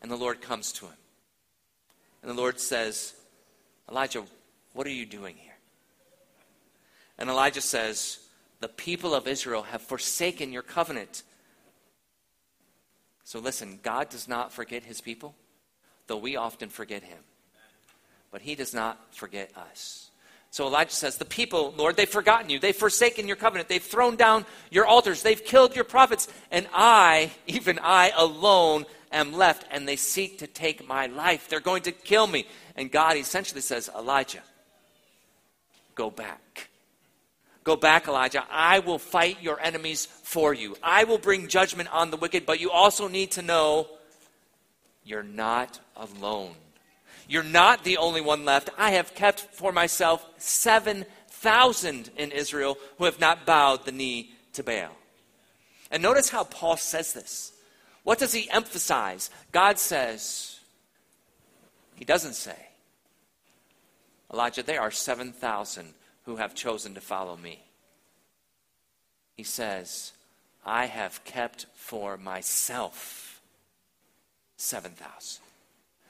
and 0.02 0.11
the 0.11 0.16
Lord 0.16 0.40
comes 0.40 0.72
to 0.72 0.87
him. 0.87 0.96
And 2.22 2.30
the 2.30 2.40
Lord 2.40 2.59
says, 2.59 3.14
Elijah, 3.88 4.24
what 4.72 4.87
are 4.87 4.90
you 4.90 5.07
doing 5.07 5.37
here? 5.37 5.43
And 7.18 7.31
Elijah 7.31 7.61
says, 7.61 8.18
The 8.61 8.68
people 8.68 9.14
of 9.14 9.29
Israel 9.29 9.62
have 9.62 9.83
forsaken 9.83 10.53
your 10.53 10.62
covenant. 10.62 11.22
So 13.24 13.38
listen, 13.38 13.79
God 13.83 14.11
does 14.11 14.29
not 14.29 14.53
forget 14.53 14.83
his 14.83 15.00
people, 15.00 15.35
though 16.07 16.18
we 16.18 16.37
often 16.37 16.68
forget 16.68 17.03
him. 17.03 17.18
But 18.31 18.42
he 18.42 18.55
does 18.55 18.74
not 18.74 19.14
forget 19.14 19.50
us. 19.57 20.11
So 20.50 20.66
Elijah 20.66 20.94
says, 20.94 21.16
The 21.16 21.24
people, 21.24 21.74
Lord, 21.77 21.96
they've 21.96 22.09
forgotten 22.09 22.50
you. 22.50 22.59
They've 22.59 22.77
forsaken 22.77 23.27
your 23.27 23.37
covenant. 23.37 23.68
They've 23.68 23.83
thrown 23.83 24.16
down 24.16 24.44
your 24.70 24.87
altars. 24.87 25.22
They've 25.22 25.44
killed 25.44 25.74
your 25.74 25.85
prophets. 25.85 26.29
And 26.50 26.68
I, 26.72 27.33
even 27.46 27.79
I 27.83 28.12
alone, 28.16 28.87
am 29.14 29.33
left, 29.33 29.64
and 29.70 29.88
they 29.88 29.96
seek 29.96 30.40
to 30.40 30.46
take 30.46 30.87
my 30.87 31.07
life. 31.07 31.48
They're 31.48 31.61
going 31.61 31.83
to 31.85 31.92
kill 31.92 32.27
me. 32.27 32.46
And 32.77 32.90
God 32.90 33.16
essentially 33.16 33.61
says, 33.61 33.88
Elijah, 33.96 34.42
go 35.94 36.11
back. 36.11 36.68
Go 37.64 37.77
back, 37.77 38.07
Elijah. 38.07 38.44
I 38.50 38.81
will 38.81 38.98
fight 38.98 39.42
your 39.42 39.59
enemies 39.59 40.05
for 40.05 40.53
you. 40.53 40.77
I 40.83 41.05
will 41.05 41.16
bring 41.16 41.48
judgment 41.48 41.92
on 41.92 42.11
the 42.11 42.18
wicked, 42.18 42.44
but 42.44 42.61
you 42.61 42.70
also 42.70 43.09
need 43.09 43.33
to 43.33 43.42
know 43.42 43.88
you're 45.03 45.22
not 45.22 45.81
alone. 45.96 46.55
You're 47.27 47.42
not 47.42 47.85
the 47.85 47.96
only 47.96 48.20
one 48.20 48.44
left. 48.44 48.68
I 48.77 48.90
have 48.90 49.14
kept 49.14 49.40
for 49.40 49.72
myself 49.72 50.27
7,000 50.37 52.11
in 52.18 52.33
Israel 52.33 52.77
who 52.98 53.07
have 53.07 53.18
not 53.18 53.46
bowed 53.46 53.87
the 53.87 53.92
knee 53.92 54.33
to 54.53 54.62
Baal. 54.62 54.94
And 55.90 56.03
notice 56.03 56.29
how 56.29 56.44
Paul 56.44 56.77
says 56.77 57.14
this. 57.14 57.53
What 58.03 58.18
does 58.18 58.35
he 58.35 58.50
emphasize? 58.50 59.31
God 59.53 59.79
says, 59.79 60.61
He 61.96 62.05
doesn't 62.05 62.35
say, 62.35 62.68
Elijah, 64.31 64.62
there 64.62 64.83
are 64.83 64.90
7,000 64.90 65.94
who 66.24 66.37
have 66.37 66.54
chosen 66.54 66.94
to 66.94 67.00
follow 67.00 67.37
me. 67.37 67.62
He 69.37 69.42
says, 69.42 70.12
I 70.64 70.87
have 70.87 71.24
kept 71.24 71.66
for 71.74 72.16
myself 72.16 73.40
7,000. 74.56 75.42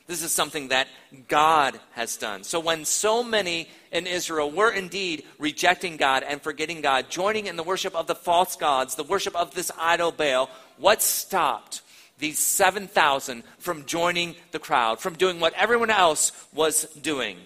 This 0.07 0.23
is 0.23 0.33
something 0.33 0.69
that 0.69 0.87
God 1.29 1.81
has 1.93 2.19
done. 2.19 2.45
So 2.45 2.61
when 2.61 2.85
so 2.85 3.25
many 3.25 3.69
in 3.91 4.07
Israel 4.07 4.51
were 4.51 4.71
indeed 4.71 5.25
rejecting 5.39 5.97
God 5.97 6.23
and 6.23 6.43
forgetting 6.43 6.83
God, 6.83 7.09
joining 7.09 7.47
in 7.47 7.57
the 7.57 7.63
worship 7.63 7.95
of 7.95 8.07
the 8.07 8.15
false 8.15 8.55
gods, 8.55 8.97
the 8.97 9.03
worship 9.03 9.35
of 9.35 9.55
this 9.55 9.71
idol 9.79 10.13
Baal, 10.13 10.51
what 10.77 11.01
stopped 11.01 11.81
these 12.19 12.39
7,000 12.39 13.43
from 13.59 13.87
joining 13.87 14.37
the 14.53 14.59
crowd, 14.59 15.01
from 15.01 15.15
doing 15.15 15.41
what 15.41 15.55
everyone 15.55 15.91
else 15.91 16.33
was 16.53 16.85
doing. 17.01 17.39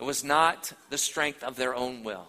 It 0.00 0.04
was 0.04 0.24
not 0.24 0.72
the 0.88 0.98
strength 0.98 1.42
of 1.42 1.56
their 1.56 1.74
own 1.74 2.02
will, 2.04 2.26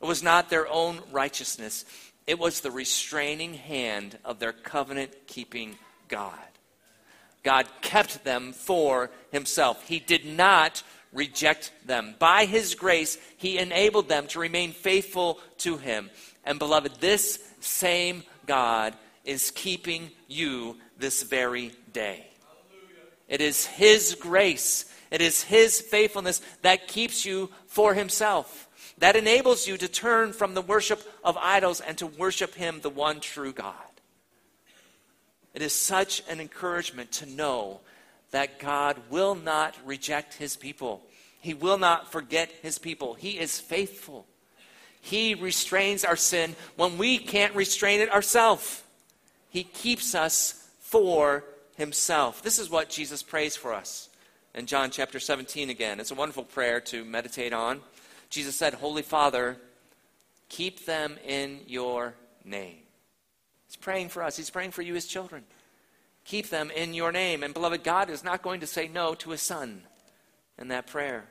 it 0.00 0.06
was 0.06 0.22
not 0.22 0.50
their 0.50 0.68
own 0.68 1.00
righteousness. 1.10 1.84
It 2.26 2.38
was 2.38 2.60
the 2.60 2.70
restraining 2.70 3.54
hand 3.54 4.18
of 4.22 4.38
their 4.38 4.52
covenant 4.52 5.12
keeping 5.26 5.76
God. 6.08 6.34
God 7.42 7.66
kept 7.80 8.22
them 8.22 8.52
for 8.52 9.10
himself. 9.32 9.82
He 9.88 9.98
did 9.98 10.26
not 10.26 10.82
reject 11.10 11.72
them. 11.86 12.16
By 12.18 12.44
his 12.44 12.74
grace, 12.74 13.16
he 13.38 13.56
enabled 13.56 14.10
them 14.10 14.26
to 14.26 14.40
remain 14.40 14.72
faithful 14.72 15.40
to 15.58 15.78
him. 15.78 16.10
And 16.44 16.58
beloved, 16.58 16.96
this 17.00 17.42
same 17.60 18.24
God 18.44 18.94
is 19.24 19.50
keeping 19.50 20.10
you 20.26 20.76
this 20.98 21.22
very 21.22 21.72
day. 21.92 22.26
It 23.28 23.42
is 23.42 23.66
His 23.66 24.14
grace, 24.14 24.86
it 25.10 25.20
is 25.20 25.42
His 25.42 25.80
faithfulness 25.80 26.40
that 26.62 26.88
keeps 26.88 27.24
you 27.24 27.50
for 27.66 27.94
Himself, 27.94 28.68
that 28.98 29.16
enables 29.16 29.66
you 29.66 29.76
to 29.76 29.88
turn 29.88 30.32
from 30.32 30.54
the 30.54 30.62
worship 30.62 31.02
of 31.24 31.36
idols 31.36 31.80
and 31.80 31.96
to 31.98 32.06
worship 32.06 32.54
Him, 32.54 32.80
the 32.80 32.90
one 32.90 33.20
true 33.20 33.52
God. 33.52 33.74
It 35.54 35.62
is 35.62 35.72
such 35.72 36.22
an 36.28 36.40
encouragement 36.40 37.12
to 37.12 37.26
know 37.26 37.80
that 38.30 38.58
God 38.58 38.96
will 39.10 39.34
not 39.34 39.76
reject 39.84 40.34
His 40.34 40.56
people. 40.56 41.02
He 41.40 41.54
will 41.54 41.78
not 41.78 42.12
forget 42.12 42.50
His 42.62 42.78
people. 42.78 43.14
He 43.14 43.38
is 43.38 43.58
faithful. 43.58 44.26
He 45.00 45.34
restrains 45.34 46.04
our 46.04 46.16
sin 46.16 46.54
when 46.76 46.98
we 46.98 47.18
can't 47.18 47.54
restrain 47.54 48.00
it 48.00 48.12
ourselves. 48.12 48.82
He 49.48 49.64
keeps 49.64 50.14
us 50.14 50.68
for 50.80 51.44
himself. 51.76 52.42
This 52.42 52.58
is 52.58 52.68
what 52.68 52.90
Jesus 52.90 53.22
prays 53.22 53.56
for 53.56 53.72
us 53.72 54.07
in 54.58 54.66
John 54.66 54.90
chapter 54.90 55.20
17 55.20 55.70
again. 55.70 56.00
It's 56.00 56.10
a 56.10 56.16
wonderful 56.16 56.42
prayer 56.42 56.80
to 56.80 57.04
meditate 57.04 57.52
on. 57.52 57.80
Jesus 58.28 58.56
said, 58.56 58.74
Holy 58.74 59.02
Father, 59.02 59.56
keep 60.48 60.84
them 60.84 61.16
in 61.24 61.60
your 61.68 62.14
name. 62.44 62.78
He's 63.68 63.76
praying 63.76 64.08
for 64.08 64.24
us, 64.24 64.36
He's 64.36 64.50
praying 64.50 64.72
for 64.72 64.82
you, 64.82 64.94
His 64.94 65.06
children. 65.06 65.44
Keep 66.24 66.48
them 66.48 66.72
in 66.72 66.92
your 66.92 67.12
name. 67.12 67.44
And 67.44 67.54
beloved, 67.54 67.84
God 67.84 68.10
is 68.10 68.24
not 68.24 68.42
going 68.42 68.60
to 68.60 68.66
say 68.66 68.88
no 68.88 69.14
to 69.14 69.30
His 69.30 69.40
Son 69.40 69.82
in 70.58 70.68
that 70.68 70.88
prayer. 70.88 71.24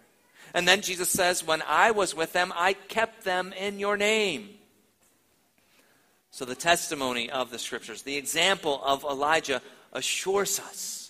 And 0.54 0.66
then 0.66 0.82
Jesus 0.82 1.10
says, 1.10 1.46
When 1.46 1.62
I 1.68 1.92
was 1.92 2.16
with 2.16 2.32
them, 2.32 2.54
I 2.56 2.74
kept 2.74 3.26
them 3.26 3.54
in 3.60 3.78
your 3.78 3.98
name. 3.98 4.52
So, 6.32 6.46
the 6.46 6.56
testimony 6.56 7.30
of 7.30 7.52
the 7.52 7.60
scriptures, 7.60 8.04
the 8.04 8.16
example 8.16 8.82
of 8.86 9.04
Elijah, 9.04 9.62
assures 9.92 10.60
us 10.60 11.07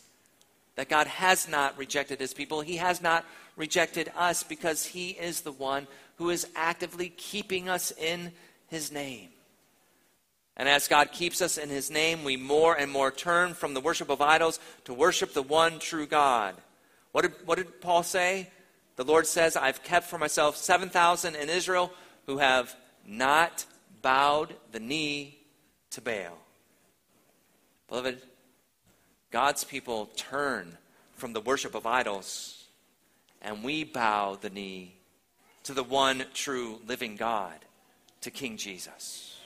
that 0.77 0.89
God 0.89 1.07
has 1.07 1.49
not 1.49 1.77
rejected 1.77 2.19
his 2.19 2.33
people. 2.33 2.61
He 2.61 2.77
has 2.77 3.01
not 3.01 3.25
rejected 3.57 4.11
us 4.15 4.43
because 4.43 4.85
he 4.85 5.09
is 5.09 5.41
the 5.41 5.51
one 5.51 5.87
who 6.15 6.29
is 6.29 6.47
actively 6.55 7.09
keeping 7.09 7.67
us 7.67 7.91
in 7.91 8.31
his 8.67 8.91
name. 8.91 9.29
And 10.55 10.69
as 10.69 10.87
God 10.87 11.11
keeps 11.11 11.41
us 11.41 11.57
in 11.57 11.69
his 11.69 11.89
name, 11.89 12.23
we 12.23 12.37
more 12.37 12.75
and 12.75 12.91
more 12.91 13.11
turn 13.11 13.55
from 13.55 13.73
the 13.73 13.81
worship 13.81 14.09
of 14.09 14.21
idols 14.21 14.59
to 14.85 14.93
worship 14.93 15.33
the 15.33 15.41
one 15.41 15.79
true 15.79 16.05
God. 16.05 16.55
What 17.11 17.23
did, 17.23 17.33
what 17.45 17.57
did 17.57 17.81
Paul 17.81 18.03
say? 18.03 18.49
The 18.97 19.03
Lord 19.03 19.25
says, 19.25 19.55
I've 19.55 19.83
kept 19.83 20.05
for 20.05 20.19
myself 20.19 20.57
7,000 20.57 21.35
in 21.35 21.49
Israel 21.49 21.91
who 22.27 22.37
have 22.37 22.75
not 23.05 23.65
bowed 24.03 24.53
the 24.71 24.79
knee 24.79 25.39
to 25.91 26.01
Baal. 26.01 26.37
Beloved, 27.87 28.21
God's 29.31 29.63
people 29.63 30.09
turn 30.15 30.77
from 31.15 31.33
the 31.33 31.41
worship 31.41 31.75
of 31.75 31.85
idols, 31.85 32.65
and 33.41 33.63
we 33.63 33.83
bow 33.83 34.37
the 34.39 34.49
knee 34.49 34.95
to 35.63 35.73
the 35.73 35.83
one 35.83 36.23
true 36.33 36.79
living 36.87 37.15
God, 37.15 37.59
to 38.21 38.31
King 38.31 38.57
Jesus. 38.57 39.37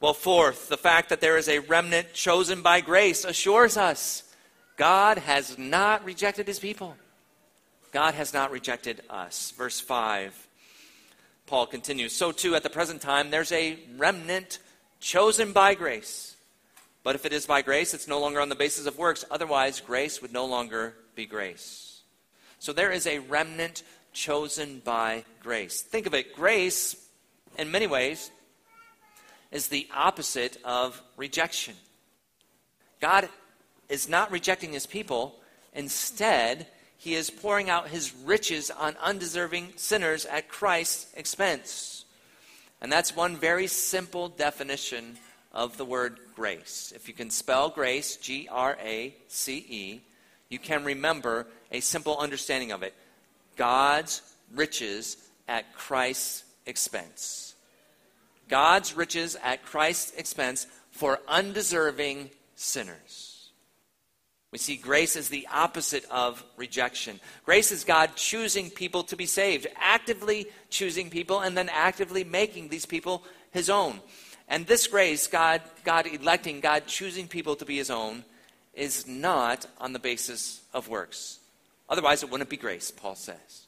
Well, 0.00 0.12
fourth, 0.12 0.68
the 0.68 0.76
fact 0.76 1.08
that 1.08 1.22
there 1.22 1.38
is 1.38 1.48
a 1.48 1.60
remnant 1.60 2.12
chosen 2.12 2.60
by 2.60 2.82
grace 2.82 3.24
assures 3.24 3.76
us 3.76 4.22
God 4.76 5.16
has 5.18 5.56
not 5.56 6.04
rejected 6.04 6.46
his 6.46 6.58
people. 6.58 6.94
God 7.92 8.12
has 8.12 8.34
not 8.34 8.50
rejected 8.50 9.02
us. 9.08 9.52
Verse 9.52 9.80
5 9.80 10.46
Paul 11.46 11.66
continues, 11.66 12.12
so 12.12 12.32
too 12.32 12.56
at 12.56 12.62
the 12.62 12.70
present 12.70 13.00
time 13.00 13.30
there's 13.30 13.52
a 13.52 13.78
remnant 13.96 14.58
chosen 15.00 15.52
by 15.52 15.74
grace. 15.74 16.35
But 17.06 17.14
if 17.14 17.24
it 17.24 17.32
is 17.32 17.46
by 17.46 17.62
grace, 17.62 17.94
it's 17.94 18.08
no 18.08 18.18
longer 18.18 18.40
on 18.40 18.48
the 18.48 18.56
basis 18.56 18.84
of 18.84 18.98
works. 18.98 19.24
Otherwise, 19.30 19.80
grace 19.80 20.20
would 20.20 20.32
no 20.32 20.44
longer 20.44 20.96
be 21.14 21.24
grace. 21.24 22.00
So 22.58 22.72
there 22.72 22.90
is 22.90 23.06
a 23.06 23.20
remnant 23.20 23.84
chosen 24.12 24.82
by 24.84 25.22
grace. 25.40 25.82
Think 25.82 26.06
of 26.06 26.14
it 26.14 26.34
grace, 26.34 26.96
in 27.58 27.70
many 27.70 27.86
ways, 27.86 28.32
is 29.52 29.68
the 29.68 29.86
opposite 29.94 30.58
of 30.64 31.00
rejection. 31.16 31.76
God 33.00 33.28
is 33.88 34.08
not 34.08 34.32
rejecting 34.32 34.72
his 34.72 34.86
people, 34.86 35.36
instead, 35.74 36.66
he 36.98 37.14
is 37.14 37.30
pouring 37.30 37.70
out 37.70 37.86
his 37.86 38.12
riches 38.24 38.68
on 38.68 38.96
undeserving 39.00 39.74
sinners 39.76 40.26
at 40.26 40.48
Christ's 40.48 41.14
expense. 41.14 42.04
And 42.80 42.90
that's 42.90 43.14
one 43.14 43.36
very 43.36 43.68
simple 43.68 44.28
definition 44.28 45.18
of 45.56 45.78
the 45.78 45.84
word 45.84 46.20
grace. 46.36 46.92
If 46.94 47.08
you 47.08 47.14
can 47.14 47.30
spell 47.30 47.70
grace, 47.70 48.16
G 48.16 48.46
R 48.48 48.76
A 48.84 49.16
C 49.26 49.66
E, 49.68 50.00
you 50.50 50.58
can 50.58 50.84
remember 50.84 51.46
a 51.72 51.80
simple 51.80 52.18
understanding 52.18 52.70
of 52.70 52.82
it 52.82 52.94
God's 53.56 54.20
riches 54.54 55.16
at 55.48 55.74
Christ's 55.74 56.44
expense. 56.66 57.54
God's 58.48 58.94
riches 58.94 59.36
at 59.42 59.64
Christ's 59.64 60.12
expense 60.12 60.66
for 60.90 61.18
undeserving 61.26 62.30
sinners. 62.54 63.50
We 64.52 64.58
see 64.58 64.76
grace 64.76 65.16
as 65.16 65.28
the 65.28 65.48
opposite 65.52 66.04
of 66.10 66.44
rejection. 66.56 67.18
Grace 67.44 67.72
is 67.72 67.82
God 67.82 68.14
choosing 68.14 68.70
people 68.70 69.02
to 69.04 69.16
be 69.16 69.26
saved, 69.26 69.66
actively 69.76 70.46
choosing 70.70 71.10
people, 71.10 71.40
and 71.40 71.56
then 71.56 71.68
actively 71.70 72.24
making 72.24 72.68
these 72.68 72.86
people 72.86 73.24
his 73.50 73.68
own. 73.68 74.00
And 74.48 74.66
this 74.66 74.86
grace, 74.86 75.26
God, 75.26 75.62
God 75.84 76.06
electing, 76.06 76.60
God 76.60 76.86
choosing 76.86 77.26
people 77.26 77.56
to 77.56 77.64
be 77.64 77.76
his 77.76 77.90
own, 77.90 78.24
is 78.74 79.06
not 79.06 79.66
on 79.78 79.92
the 79.92 79.98
basis 79.98 80.60
of 80.72 80.88
works. 80.88 81.38
Otherwise, 81.88 82.22
it 82.22 82.30
wouldn't 82.30 82.50
be 82.50 82.56
grace, 82.56 82.90
Paul 82.90 83.14
says. 83.14 83.66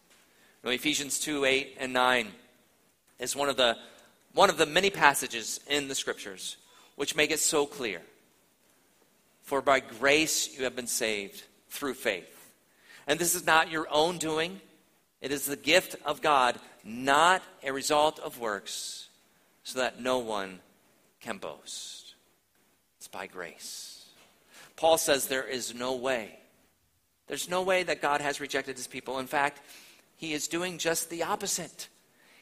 You 0.63 0.69
know, 0.69 0.75
Ephesians 0.75 1.19
2 1.21 1.45
8 1.45 1.77
and 1.81 1.93
9 1.93 2.29
is 3.19 3.35
one 3.35 3.49
of, 3.49 3.57
the, 3.57 3.77
one 4.35 4.51
of 4.51 4.59
the 4.59 4.67
many 4.67 4.91
passages 4.91 5.61
in 5.69 5.89
the 5.89 5.95
scriptures 5.95 6.57
which 6.97 7.17
make 7.17 7.31
it 7.31 7.39
so 7.39 7.65
clear. 7.65 8.03
For 9.43 9.63
by 9.63 9.81
grace 9.81 10.57
you 10.57 10.65
have 10.65 10.77
been 10.77 10.89
saved 10.89 11.43
through 11.71 11.95
faith. 11.95 12.51
And 13.07 13.19
this 13.19 13.35
is 13.35 13.47
not 13.47 13.71
your 13.71 13.87
own 13.91 14.19
doing, 14.19 14.61
it 15.21 15.33
is 15.33 15.47
the 15.47 15.57
gift 15.57 15.97
of 16.05 16.21
God, 16.21 16.59
not 16.85 17.43
a 17.65 17.73
result 17.73 18.19
of 18.19 18.39
works, 18.39 19.09
so 19.63 19.79
that 19.79 20.01
no 20.01 20.19
one 20.19 20.61
can 21.21 21.39
boast. 21.39 22.15
It's 22.99 23.09
by 23.09 23.27
grace. 23.27 24.07
Paul 24.77 24.99
says 24.99 25.27
there 25.27 25.47
is 25.47 25.75
no 25.75 25.97
way. 25.97 26.39
There's 27.27 27.49
no 27.49 27.63
way 27.63 27.83
that 27.83 28.03
God 28.03 28.21
has 28.21 28.41
rejected 28.41 28.77
his 28.77 28.87
people. 28.87 29.19
In 29.19 29.27
fact, 29.27 29.61
he 30.17 30.33
is 30.33 30.49
doing 30.49 30.79
just 30.79 31.11
the 31.11 31.25
opposite. 31.25 31.89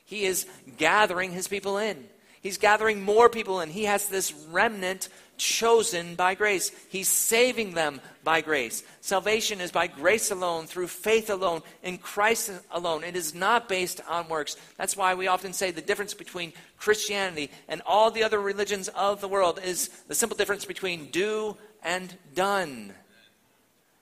He 0.05 0.25
is 0.25 0.47
gathering 0.79 1.33
his 1.33 1.49
people 1.49 1.79
in. 1.79 2.07
He's 2.41 2.59
gathering 2.59 3.03
more 3.03 3.29
people 3.29 3.61
in. 3.61 3.71
He 3.71 3.85
has 3.85 4.09
this 4.09 4.33
remnant 4.51 5.09
chosen 5.39 6.15
by 6.15 6.35
grace. 6.35 6.71
He's 6.89 7.09
saving 7.09 7.75
them 7.75 8.01
by 8.25 8.41
grace. 8.41 8.83
Salvation 9.01 9.61
is 9.61 9.71
by 9.71 9.87
grace 9.87 10.31
alone, 10.31 10.67
through 10.67 10.89
faith 10.89 11.31
alone, 11.31 11.63
in 11.83 11.99
Christ 11.99 12.51
alone. 12.71 13.05
It 13.05 13.17
is 13.17 13.35
not 13.35 13.69
based 13.69 14.01
on 14.09 14.29
works. 14.29 14.57
That's 14.77 14.97
why 14.97 15.15
we 15.15 15.27
often 15.27 15.53
say 15.53 15.71
the 15.71 15.81
difference 15.81 16.15
between 16.15 16.53
Christianity 16.79 17.51
and 17.69 17.83
all 17.87 18.11
the 18.11 18.25
other 18.25 18.41
religions 18.41 18.89
of 18.89 19.21
the 19.21 19.29
world 19.29 19.61
is 19.63 19.89
the 20.09 20.15
simple 20.15 20.37
difference 20.37 20.65
between 20.65 21.07
do 21.07 21.57
and 21.83 22.15
done. 22.35 22.93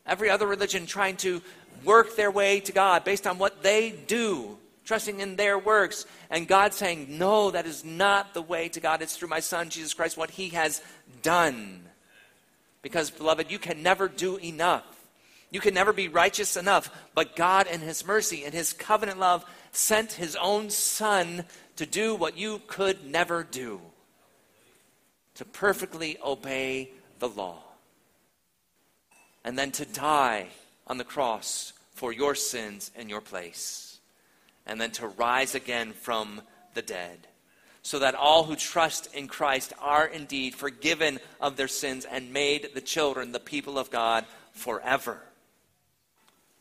Every 0.06 0.30
other 0.30 0.46
religion 0.46 0.86
trying 0.86 1.16
to 1.18 1.42
work 1.84 2.16
their 2.16 2.30
way 2.30 2.60
to 2.60 2.72
God 2.72 3.04
based 3.04 3.26
on 3.26 3.38
what 3.38 3.62
they 3.62 3.90
do 3.90 4.58
trusting 4.84 5.20
in 5.20 5.36
their 5.36 5.58
works. 5.58 6.06
And 6.30 6.46
God 6.46 6.74
saying, 6.74 7.06
No, 7.18 7.50
that 7.50 7.66
is 7.66 7.84
not 7.84 8.34
the 8.34 8.42
way 8.42 8.68
to 8.70 8.80
God. 8.80 9.02
It's 9.02 9.16
through 9.16 9.28
my 9.28 9.40
Son, 9.40 9.68
Jesus 9.68 9.94
Christ, 9.94 10.16
what 10.16 10.30
He 10.30 10.50
has 10.50 10.82
done. 11.22 11.82
Because, 12.82 13.10
beloved, 13.10 13.50
you 13.50 13.58
can 13.58 13.82
never 13.82 14.08
do 14.08 14.36
enough. 14.36 14.84
You 15.50 15.60
can 15.60 15.74
never 15.74 15.92
be 15.92 16.08
righteous 16.08 16.56
enough. 16.56 16.90
But 17.14 17.36
God, 17.36 17.66
in 17.66 17.80
His 17.80 18.06
mercy 18.06 18.44
and 18.44 18.52
His 18.52 18.72
covenant 18.72 19.18
love, 19.18 19.44
sent 19.72 20.12
His 20.12 20.36
own 20.36 20.70
Son 20.70 21.44
to 21.76 21.86
do 21.86 22.14
what 22.14 22.36
you 22.36 22.60
could 22.66 23.06
never 23.06 23.42
do 23.42 23.80
to 25.34 25.44
perfectly 25.44 26.16
obey 26.24 26.90
the 27.18 27.28
law. 27.28 27.58
And 29.44 29.58
then 29.58 29.72
to 29.72 29.84
die 29.84 30.48
on 30.86 30.98
the 30.98 31.04
cross 31.04 31.72
for 31.94 32.12
your 32.12 32.34
sins 32.34 32.90
in 32.96 33.08
your 33.08 33.20
place 33.20 33.83
and 34.66 34.80
then 34.80 34.90
to 34.92 35.06
rise 35.06 35.54
again 35.54 35.92
from 35.92 36.40
the 36.74 36.82
dead, 36.82 37.28
so 37.82 37.98
that 37.98 38.14
all 38.14 38.44
who 38.44 38.56
trust 38.56 39.14
in 39.14 39.28
Christ 39.28 39.72
are 39.80 40.06
indeed 40.06 40.54
forgiven 40.54 41.20
of 41.40 41.56
their 41.56 41.68
sins 41.68 42.04
and 42.04 42.32
made 42.32 42.70
the 42.74 42.80
children, 42.80 43.32
the 43.32 43.40
people 43.40 43.78
of 43.78 43.90
God, 43.90 44.24
forever. 44.52 45.20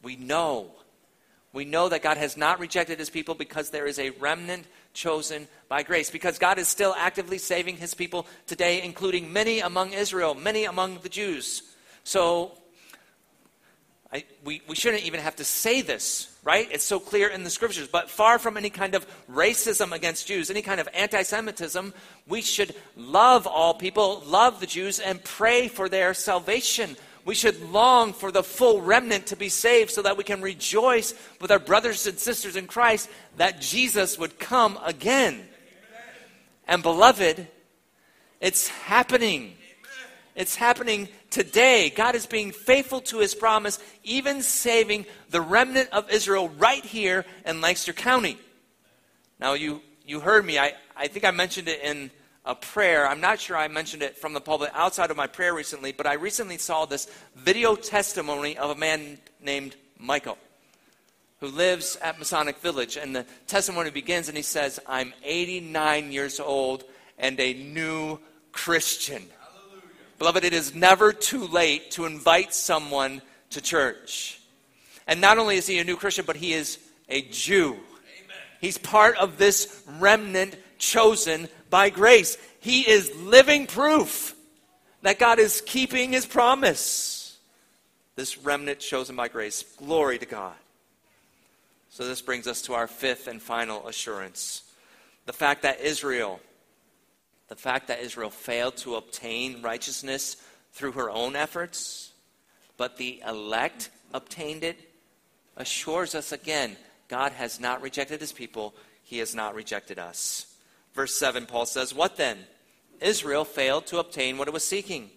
We 0.02 0.16
know. 0.18 0.72
We 1.54 1.66
know 1.66 1.88
that 1.88 2.02
God 2.02 2.18
has 2.18 2.36
not 2.36 2.60
rejected 2.60 3.00
his 3.00 3.10
people 3.10 3.36
because 3.36 3.70
there 3.70 3.86
is 3.86 4.00
a 4.00 4.10
remnant 4.10 4.66
chosen 4.94 5.48
by 5.70 5.84
grace. 5.84 6.10
Because 6.10 6.40
God 6.40 6.58
is 6.60 6.68
still 6.68 6.96
actively 6.98 7.38
saving 7.38 7.78
his 7.78 7.94
people 7.94 8.26
today, 8.48 8.82
including 8.82 9.32
many 9.32 9.60
among 9.60 9.94
Israel, 9.94 10.36
many 10.36 10.66
among 10.66 11.00
the 11.00 11.10
Jews. 11.10 11.62
So 12.04 12.58
I, 14.14 14.26
we, 14.44 14.62
we 14.68 14.76
shouldn't 14.76 15.06
even 15.06 15.22
have 15.22 15.38
to 15.38 15.44
say 15.44 15.82
this, 15.82 16.38
right? 16.44 16.70
It's 16.72 16.84
so 16.84 17.00
clear 17.00 17.30
in 17.30 17.44
the 17.44 17.50
scriptures. 17.50 17.88
But 17.88 18.12
far 18.12 18.38
from 18.38 18.58
any 18.58 18.70
kind 18.70 18.94
of 18.94 19.08
racism 19.28 19.92
against 19.92 20.28
Jews, 20.28 20.52
any 20.52 20.62
kind 20.62 20.80
of 20.80 20.88
anti 20.94 21.24
Semitism, 21.24 21.92
we 22.28 22.44
should 22.44 22.76
love 22.96 23.48
all 23.48 23.74
people, 23.74 24.22
love 24.28 24.60
the 24.60 24.68
Jews, 24.68 25.00
and 25.00 25.24
pray 25.24 25.68
for 25.68 25.90
their 25.90 26.14
salvation. 26.14 26.96
We 27.26 27.34
should 27.34 27.60
long 27.72 28.14
for 28.14 28.32
the 28.32 28.44
full 28.44 28.82
remnant 28.82 29.28
to 29.28 29.36
be 29.36 29.50
saved 29.50 29.90
so 29.90 30.04
that 30.04 30.16
we 30.16 30.24
can 30.24 30.42
rejoice 30.42 31.16
with 31.42 31.50
our 31.50 31.58
brothers 31.58 32.06
and 32.06 32.20
sisters 32.20 32.56
in 32.56 32.68
Christ 32.68 33.10
that 33.38 33.62
Jesus 33.62 34.20
would 34.20 34.38
come 34.38 34.78
again. 34.86 35.42
And 36.68 36.84
beloved, 36.84 37.48
it's 38.40 38.68
happening. 38.68 39.56
It's 40.36 40.56
happening 40.56 41.10
today. 41.30 41.92
God 41.92 42.16
is 42.16 42.26
being 42.26 42.52
faithful 42.52 43.02
to 43.02 43.20
his 43.20 43.36
promise, 43.36 43.80
even 44.04 44.42
saving 44.42 45.06
the 45.30 45.42
remnant 45.42 45.90
of 45.92 46.10
Israel 46.10 46.50
right 46.58 46.84
here 46.84 47.26
in 47.46 47.62
Lancaster 47.62 47.94
County. 47.94 48.38
Now, 49.40 49.54
you, 49.54 49.82
you 50.06 50.20
heard 50.20 50.46
me. 50.46 50.58
I, 50.58 50.74
I 50.96 51.08
think 51.08 51.24
I 51.24 51.32
mentioned 51.32 51.68
it 51.68 51.82
in 51.84 52.10
a 52.46 52.56
prayer. 52.56 53.08
I'm 53.08 53.22
not 53.22 53.40
sure 53.40 53.56
I 53.56 53.68
mentioned 53.68 54.02
it 54.02 54.18
from 54.18 54.34
the 54.34 54.42
pulpit 54.42 54.72
outside 54.74 55.12
of 55.12 55.18
my 55.18 55.28
prayer 55.28 55.54
recently, 55.54 55.92
but 55.92 56.08
I 56.08 56.14
recently 56.14 56.58
saw 56.58 56.86
this 56.86 57.08
video 57.36 57.76
testimony 57.76 58.58
of 58.58 58.72
a 58.72 58.76
man 58.76 59.20
named 59.40 59.76
Michael 60.00 60.38
who 61.40 61.48
lives 61.48 61.98
at 62.02 62.18
Masonic 62.18 62.58
Village. 62.60 62.98
And 62.98 63.16
the 63.16 63.26
testimony 63.48 63.92
begins, 63.92 64.30
and 64.30 64.38
he 64.38 64.44
says, 64.44 64.80
I'm 64.88 65.14
89 65.24 66.12
years 66.12 66.40
old 66.40 66.86
and 67.18 67.40
a 67.40 67.54
new 67.54 68.20
Christian. 68.52 69.24
Beloved, 70.24 70.46
it 70.46 70.54
is 70.54 70.74
never 70.74 71.12
too 71.12 71.48
late 71.48 71.92
to 71.92 72.06
invite 72.06 72.54
someone 72.54 73.22
to 73.50 73.60
church. 73.60 74.40
And 75.06 75.20
not 75.20 75.38
only 75.38 75.58
is 75.58 75.68
he 75.68 75.80
a 75.80 75.84
new 75.84 75.98
Christian, 75.98 76.24
but 76.26 76.38
he 76.38 76.54
is 76.54 76.80
a 77.10 77.24
Jew. 77.24 77.72
Amen. 77.72 78.38
He's 78.62 78.78
part 78.78 79.18
of 79.18 79.38
this 79.38 79.84
remnant 80.00 80.56
chosen 80.78 81.50
by 81.70 81.90
grace. 81.90 82.38
He 82.62 82.90
is 82.90 83.14
living 83.18 83.68
proof 83.68 84.34
that 85.02 85.20
God 85.20 85.40
is 85.40 85.62
keeping 85.66 86.14
his 86.14 86.26
promise. 86.26 87.38
This 88.16 88.38
remnant 88.38 88.80
chosen 88.80 89.18
by 89.18 89.28
grace. 89.28 89.66
Glory 89.76 90.20
to 90.20 90.26
God. 90.26 90.56
So, 91.90 92.08
this 92.08 92.22
brings 92.22 92.48
us 92.48 92.62
to 92.62 92.76
our 92.76 92.88
fifth 92.88 93.28
and 93.28 93.42
final 93.42 93.90
assurance 93.90 94.64
the 95.26 95.34
fact 95.34 95.64
that 95.64 95.82
Israel 95.82 96.40
the 97.54 97.60
fact 97.60 97.90
that 97.90 98.00
Israel 98.00 98.32
failed 98.32 98.76
to 98.76 98.96
obtain 98.96 99.62
righteousness 99.62 100.38
through 100.72 100.94
her 100.94 101.12
own 101.12 101.36
efforts, 101.36 102.12
but 102.78 102.98
the 102.98 103.22
elect 103.28 103.92
obtained 104.12 104.64
it, 104.64 104.76
assures 105.56 106.16
us 106.16 106.32
again 106.32 106.76
God 107.10 107.32
has 107.34 107.60
not 107.60 107.84
rejected 107.84 108.20
his 108.20 108.32
people, 108.32 108.74
he 109.04 109.20
has 109.20 109.36
not 109.36 109.54
rejected 109.54 110.00
us. 110.00 110.56
Verse 110.96 111.14
7, 111.14 111.46
Paul 111.46 111.68
says, 111.68 111.94
What 111.94 112.18
then? 112.18 112.40
Israel 113.00 113.46
failed 113.46 113.86
to 113.88 114.00
obtain 114.00 114.40
what 114.40 114.48
it 114.48 114.54
was 114.54 114.68
seeking. 114.68 115.12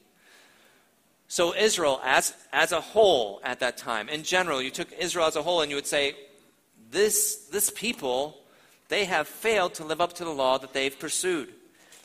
So, 1.29 1.55
Israel, 1.55 2.03
as, 2.05 2.35
as 2.53 2.73
a 2.73 2.83
whole 2.83 3.41
at 3.45 3.61
that 3.61 3.79
time, 3.79 4.11
in 4.11 4.25
general, 4.25 4.61
you 4.61 4.71
took 4.71 4.93
Israel 4.93 5.25
as 5.25 5.37
a 5.37 5.43
whole 5.43 5.63
and 5.63 5.71
you 5.71 5.77
would 5.77 5.87
say, 5.87 6.15
this, 6.91 7.49
this 7.51 7.71
people, 7.71 8.37
they 8.89 9.07
have 9.07 9.27
failed 9.27 9.73
to 9.77 9.85
live 9.85 10.03
up 10.03 10.13
to 10.15 10.25
the 10.27 10.31
law 10.31 10.59
that 10.59 10.75
they've 10.75 10.99
pursued. 10.99 11.55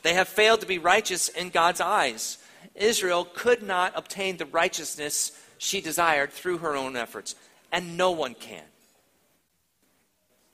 They 0.02 0.14
have 0.14 0.28
failed 0.28 0.60
to 0.60 0.66
be 0.66 0.78
righteous 0.78 1.28
in 1.28 1.50
God's 1.50 1.80
eyes. 1.80 2.38
Israel 2.74 3.24
could 3.24 3.62
not 3.62 3.92
obtain 3.96 4.36
the 4.36 4.46
righteousness 4.46 5.32
she 5.58 5.80
desired 5.80 6.32
through 6.32 6.58
her 6.58 6.74
own 6.74 6.96
efforts, 6.96 7.34
and 7.70 7.96
no 7.96 8.10
one 8.10 8.34
can. 8.34 8.64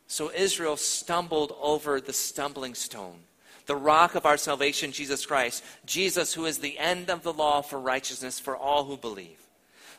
So 0.07 0.31
Israel 0.31 0.77
stumbled 0.77 1.55
over 1.61 2.01
the 2.01 2.13
stumbling 2.13 2.75
stone, 2.75 3.21
the 3.67 3.77
rock 3.77 4.15
of 4.15 4.27
our 4.27 4.39
salvation, 4.39 4.93
Jesus 4.93 5.25
Christ, 5.27 5.63
Jesus, 5.85 6.35
who 6.35 6.47
is 6.47 6.59
the 6.59 6.79
end 6.79 7.11
of 7.11 7.23
the 7.23 7.33
law 7.33 7.61
for 7.61 7.79
righteousness 7.79 8.41
for 8.41 8.57
all 8.57 8.85
who 8.85 8.97
believe. 8.97 9.39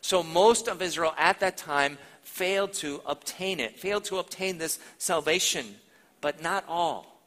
So 0.01 0.23
most 0.23 0.67
of 0.67 0.81
Israel 0.81 1.13
at 1.17 1.39
that 1.41 1.57
time 1.57 1.97
failed 2.23 2.73
to 2.73 3.01
obtain 3.05 3.59
it, 3.59 3.79
failed 3.79 4.05
to 4.05 4.17
obtain 4.17 4.57
this 4.57 4.79
salvation, 4.97 5.75
but 6.21 6.41
not 6.41 6.63
all. 6.67 7.18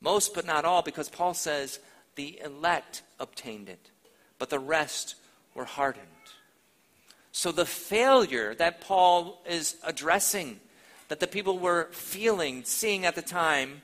Most, 0.00 0.34
but 0.34 0.46
not 0.46 0.64
all, 0.64 0.82
because 0.82 1.08
Paul 1.08 1.34
says 1.34 1.78
the 2.14 2.40
elect 2.42 3.02
obtained 3.18 3.68
it, 3.68 3.90
but 4.38 4.50
the 4.50 4.58
rest 4.58 5.16
were 5.54 5.64
hardened. 5.64 6.06
So 7.32 7.52
the 7.52 7.66
failure 7.66 8.54
that 8.54 8.80
Paul 8.80 9.40
is 9.48 9.76
addressing, 9.84 10.60
that 11.08 11.20
the 11.20 11.26
people 11.26 11.58
were 11.58 11.88
feeling, 11.92 12.64
seeing 12.64 13.06
at 13.06 13.14
the 13.14 13.22
time, 13.22 13.82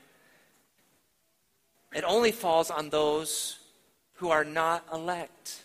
it 1.95 2.05
only 2.05 2.33
falls 2.33 2.71
on 2.71 2.91
those 2.91 3.59
who 4.15 4.31
are 4.31 4.45
not 4.45 4.85
elect. 4.93 5.63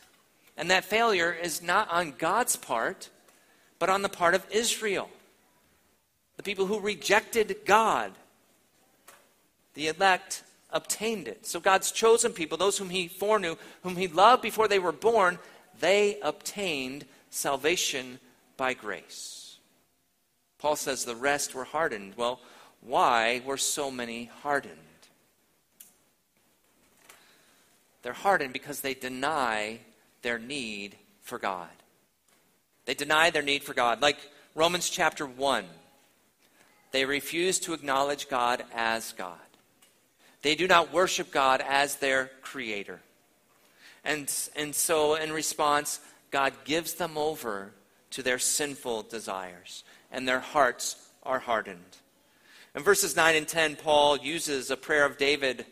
And 0.58 0.70
that 0.70 0.86
failure 0.86 1.32
is 1.32 1.62
not 1.62 1.90
on 1.90 2.14
God's 2.18 2.56
part, 2.56 3.10
but 3.80 3.90
on 3.90 4.02
the 4.02 4.10
part 4.10 4.36
of 4.36 4.46
Israel. 4.52 5.10
The 6.38 6.44
people 6.44 6.68
who 6.68 6.80
rejected 6.80 7.58
God. 7.66 8.12
The 9.74 9.88
elect 9.88 10.44
obtained 10.70 11.28
it. 11.28 11.46
So 11.46 11.60
God's 11.60 11.92
chosen 11.92 12.34
people, 12.34 12.58
those 12.58 12.78
whom 12.78 12.90
He 12.90 13.08
foreknew, 13.08 13.56
whom 13.84 13.96
He 13.96 14.08
loved 14.08 14.42
before 14.42 14.68
they 14.68 14.80
were 14.80 14.92
born, 14.92 15.40
they 15.80 16.20
obtained 16.22 17.06
salvation 17.30 18.20
by 18.58 18.74
grace. 18.74 19.58
Paul 20.60 20.76
says 20.76 21.06
the 21.06 21.16
rest 21.16 21.56
were 21.56 21.64
hardened. 21.64 22.14
Well, 22.16 22.40
why 22.82 23.42
were 23.46 23.58
so 23.58 23.90
many 23.90 24.26
hardened? 24.44 24.78
They're 28.04 28.14
hardened 28.14 28.54
because 28.54 28.82
they 28.82 28.94
deny 28.94 29.80
their 30.22 30.40
need 30.40 30.96
for 31.22 31.38
God. 31.38 31.70
They 32.86 32.94
deny 32.94 33.30
their 33.30 33.42
need 33.42 33.64
for 33.64 33.74
God. 33.74 34.02
Like 34.02 34.18
Romans 34.56 34.90
chapter 34.90 35.26
1, 35.26 35.66
they 36.92 37.06
refuse 37.06 37.60
to 37.60 37.74
acknowledge 37.74 38.28
God 38.28 38.64
as 38.74 39.14
God. 39.14 39.38
They 40.42 40.56
do 40.56 40.68
not 40.68 40.92
worship 40.92 41.32
God 41.32 41.64
as 41.68 41.96
their 41.98 42.32
creator. 42.42 43.00
And, 44.04 44.34
and 44.56 44.74
so, 44.74 45.16
in 45.16 45.32
response, 45.32 46.00
God 46.32 46.54
gives 46.66 46.96
them 46.96 47.18
over 47.18 47.72
to 48.12 48.24
their 48.24 48.40
sinful 48.40 49.04
desires, 49.04 49.84
and 50.12 50.28
their 50.28 50.40
hearts 50.40 51.10
are 51.24 51.40
hardened. 51.40 51.98
In 52.74 52.84
verses 52.84 53.16
9 53.16 53.36
and 53.36 53.48
10, 53.48 53.76
Paul 53.76 54.18
uses 54.18 54.72
a 54.72 54.78
prayer 54.78 55.06
of 55.06 55.18
David, 55.18 55.66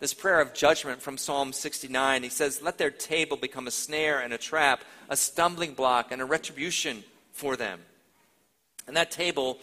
this 0.00 0.14
prayer 0.14 0.40
of 0.40 0.54
judgment 0.54 1.00
from 1.00 1.16
Psalm 1.16 1.52
69. 1.52 2.22
He 2.22 2.28
says, 2.28 2.62
Let 2.62 2.78
their 2.78 2.90
table 2.90 3.36
become 3.36 3.66
a 3.66 3.72
snare 3.72 4.20
and 4.20 4.32
a 4.32 4.38
trap, 4.38 4.82
a 5.08 5.16
stumbling 5.16 5.74
block 5.74 6.12
and 6.12 6.20
a 6.20 6.26
retribution 6.26 7.02
for 7.32 7.56
them. 7.56 7.80
And 8.86 8.96
that 8.96 9.10
table 9.10 9.58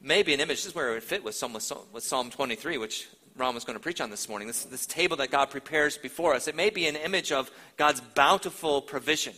may 0.00 0.22
be 0.22 0.32
an 0.32 0.40
image, 0.40 0.58
this 0.58 0.66
is 0.66 0.74
where 0.74 0.90
it 0.90 0.94
would 0.94 1.02
fit 1.02 1.24
with 1.24 1.34
Psalm, 1.34 1.52
with 1.92 2.04
Psalm 2.04 2.30
23, 2.30 2.78
which 2.78 3.08
Ron 3.36 3.54
was 3.54 3.64
going 3.64 3.76
to 3.76 3.82
preach 3.82 4.00
on 4.00 4.10
this 4.10 4.28
morning, 4.28 4.48
this, 4.48 4.64
this 4.64 4.86
table 4.86 5.16
that 5.18 5.30
God 5.30 5.50
prepares 5.50 5.98
before 5.98 6.34
us, 6.34 6.48
it 6.48 6.56
may 6.56 6.70
be 6.70 6.86
an 6.86 6.96
image 6.96 7.32
of 7.32 7.50
God's 7.76 8.00
bountiful 8.00 8.80
provision, 8.80 9.34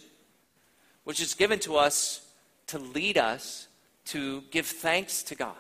which 1.05 1.21
is 1.21 1.35
given 1.35 1.59
to 1.61 1.77
us 1.77 2.25
to 2.69 2.79
lead 2.79 3.19
us 3.19 3.67
to 4.07 4.43
give 4.51 4.67
thanks 4.67 5.23
to 5.25 5.35
God, 5.35 5.55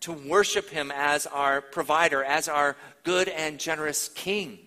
to 0.00 0.12
worship 0.12 0.68
Him 0.68 0.92
as 0.94 1.26
our 1.26 1.60
provider, 1.60 2.22
as 2.22 2.48
our 2.48 2.76
good 3.02 3.28
and 3.28 3.58
generous 3.58 4.08
King. 4.08 4.58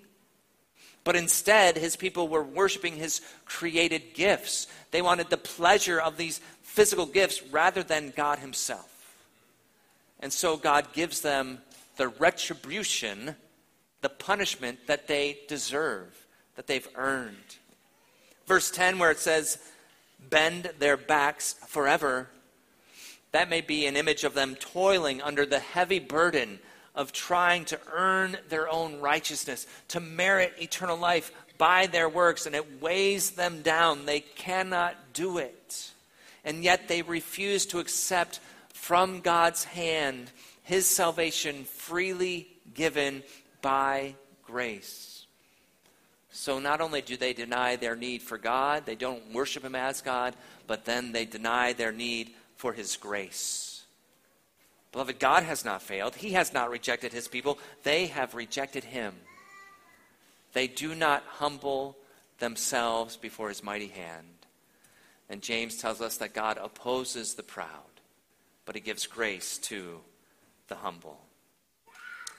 But 1.03 1.15
instead, 1.15 1.77
his 1.77 1.95
people 1.95 2.27
were 2.27 2.43
worshiping 2.43 2.97
his 2.97 3.21
created 3.45 4.13
gifts. 4.13 4.67
They 4.91 5.01
wanted 5.01 5.29
the 5.29 5.37
pleasure 5.37 6.01
of 6.01 6.17
these 6.17 6.41
physical 6.63 7.05
gifts 7.05 7.41
rather 7.43 7.81
than 7.81 8.11
God 8.13 8.39
himself. 8.39 9.15
And 10.19 10.33
so 10.33 10.57
God 10.57 10.91
gives 10.91 11.21
them 11.21 11.59
the 11.97 12.07
retribution, 12.07 13.35
the 14.01 14.09
punishment 14.09 14.79
that 14.87 15.07
they 15.07 15.39
deserve, 15.47 16.25
that 16.55 16.67
they've 16.67 16.87
earned. 16.95 17.57
Verse 18.45 18.71
10, 18.71 18.99
where 18.99 19.11
it 19.11 19.19
says, 19.19 19.57
bend 20.29 20.71
their 20.79 20.97
backs 20.97 21.53
forever, 21.67 22.29
that 23.31 23.49
may 23.49 23.61
be 23.61 23.85
an 23.85 23.97
image 23.97 24.23
of 24.23 24.33
them 24.33 24.55
toiling 24.55 25.21
under 25.21 25.45
the 25.45 25.59
heavy 25.59 25.99
burden 25.99 26.59
of 26.95 27.11
trying 27.11 27.65
to 27.65 27.79
earn 27.93 28.37
their 28.49 28.67
own 28.69 28.99
righteousness, 28.99 29.67
to 29.89 29.99
merit 29.99 30.53
eternal 30.59 30.97
life 30.97 31.31
by 31.57 31.85
their 31.87 32.09
works, 32.09 32.45
and 32.45 32.55
it 32.55 32.81
weighs 32.81 33.31
them 33.31 33.61
down. 33.61 34.05
They 34.05 34.21
cannot 34.21 34.95
do 35.13 35.37
it. 35.37 35.91
And 36.43 36.63
yet 36.63 36.87
they 36.87 37.01
refuse 37.01 37.65
to 37.67 37.79
accept 37.79 38.39
from 38.69 39.19
God's 39.19 39.65
hand 39.65 40.31
his 40.67 40.85
salvation 40.85 41.63
freely 41.63 42.45
given 42.73 43.23
by 43.61 44.13
grace. 44.43 45.25
So 46.29 46.59
not 46.59 46.81
only 46.81 47.01
do 47.01 47.15
they 47.15 47.31
deny 47.31 47.77
their 47.77 47.95
need 47.95 48.21
for 48.21 48.37
God, 48.37 48.85
they 48.85 48.95
don't 48.95 49.31
worship 49.33 49.63
him 49.63 49.75
as 49.75 50.01
God, 50.01 50.35
but 50.67 50.83
then 50.83 51.13
they 51.13 51.23
deny 51.23 51.71
their 51.71 51.93
need 51.93 52.31
for 52.57 52.73
his 52.73 52.97
grace. 52.97 53.85
Beloved, 54.91 55.19
God 55.19 55.43
has 55.43 55.63
not 55.63 55.81
failed. 55.81 56.15
He 56.15 56.33
has 56.33 56.51
not 56.51 56.69
rejected 56.69 57.13
his 57.13 57.29
people. 57.29 57.59
They 57.83 58.07
have 58.07 58.35
rejected 58.35 58.83
him. 58.83 59.13
They 60.51 60.67
do 60.67 60.93
not 60.93 61.23
humble 61.27 61.95
themselves 62.39 63.15
before 63.15 63.47
his 63.47 63.63
mighty 63.63 63.87
hand. 63.87 64.45
And 65.29 65.41
James 65.41 65.77
tells 65.77 66.01
us 66.01 66.17
that 66.17 66.33
God 66.33 66.57
opposes 66.61 67.35
the 67.35 67.43
proud, 67.43 68.01
but 68.65 68.75
he 68.75 68.81
gives 68.81 69.07
grace 69.07 69.57
to 69.59 70.01
the 70.67 70.75
humble. 70.75 71.19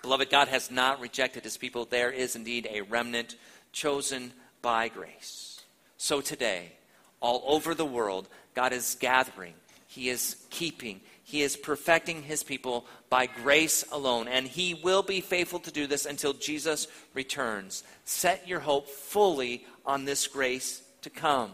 Beloved, 0.03 0.31
God 0.31 0.49
has 0.49 0.71
not 0.71 1.01
rejected 1.01 1.45
his 1.45 1.57
people. 1.57 1.85
There 1.85 2.11
is 2.11 2.37
indeed 2.37 2.69
a 2.71 2.83
remnant 2.83 3.37
chosen 3.73 4.33
by 4.63 4.89
grace. 4.89 5.61
So 5.97 6.21
today, 6.21 6.73
all 7.21 7.43
over 7.47 7.75
the 7.75 7.85
world, 7.85 8.29
God 8.55 8.73
is 8.73 8.97
gathering, 9.01 9.55
he 9.89 10.09
is 10.09 10.37
keeping, 10.51 11.01
he 11.25 11.43
is 11.43 11.57
perfecting 11.57 12.23
his 12.23 12.43
people 12.43 12.87
by 13.11 13.27
grace 13.27 13.85
alone. 13.93 14.29
And 14.29 14.47
he 14.47 14.75
will 14.75 15.03
be 15.03 15.21
faithful 15.21 15.59
to 15.61 15.71
do 15.71 15.87
this 15.87 16.07
until 16.07 16.33
Jesus 16.33 16.87
returns. 17.13 17.83
Set 18.05 18.49
your 18.49 18.61
hope 18.61 18.89
fully 18.89 19.67
on 19.85 20.05
this 20.05 20.27
grace 20.27 20.83
to 21.03 21.11
come. 21.11 21.51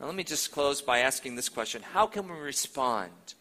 Now, 0.00 0.06
let 0.06 0.16
me 0.16 0.24
just 0.24 0.50
close 0.50 0.82
by 0.82 1.00
asking 1.00 1.36
this 1.36 1.48
question 1.48 1.82
How 1.82 2.06
can 2.06 2.26
we 2.26 2.36
respond 2.36 3.34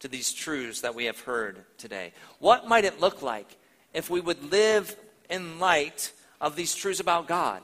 to 0.00 0.08
these 0.08 0.32
truths 0.32 0.80
that 0.82 0.94
we 0.94 1.06
have 1.06 1.20
heard 1.20 1.64
today? 1.76 2.12
What 2.38 2.68
might 2.68 2.84
it 2.84 3.00
look 3.00 3.22
like 3.22 3.56
if 3.92 4.10
we 4.10 4.20
would 4.20 4.50
live 4.50 4.94
in 5.28 5.58
light 5.58 6.12
of 6.40 6.56
these 6.56 6.74
truths 6.74 7.00
about 7.00 7.26
God, 7.28 7.62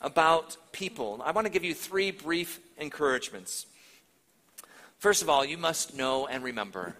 about 0.00 0.56
people? 0.72 1.22
I 1.24 1.30
want 1.32 1.46
to 1.46 1.52
give 1.52 1.64
you 1.64 1.74
three 1.74 2.10
brief 2.10 2.60
encouragements. 2.78 3.66
First 4.98 5.22
of 5.22 5.28
all, 5.28 5.44
you 5.44 5.58
must 5.58 5.96
know 5.96 6.26
and 6.26 6.44
remember, 6.44 6.96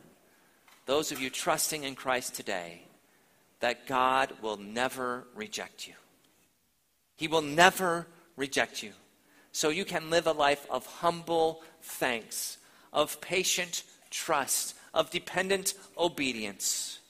those 0.86 1.12
of 1.12 1.20
you 1.20 1.30
trusting 1.30 1.84
in 1.84 1.94
Christ 1.94 2.34
today, 2.34 2.82
that 3.60 3.86
God 3.86 4.32
will 4.42 4.56
never 4.56 5.24
reject 5.34 5.86
you. 5.86 5.94
He 7.16 7.28
will 7.28 7.42
never 7.42 8.08
reject 8.36 8.82
you. 8.82 8.90
So 9.52 9.68
you 9.68 9.84
can 9.84 10.10
live 10.10 10.26
a 10.26 10.32
life 10.32 10.66
of 10.68 10.86
humble 10.86 11.62
thanks, 11.82 12.58
of 12.92 13.20
patient 13.20 13.84
trust, 14.12 14.76
of 14.94 15.10
dependent 15.10 15.74
obedience. 15.98 17.00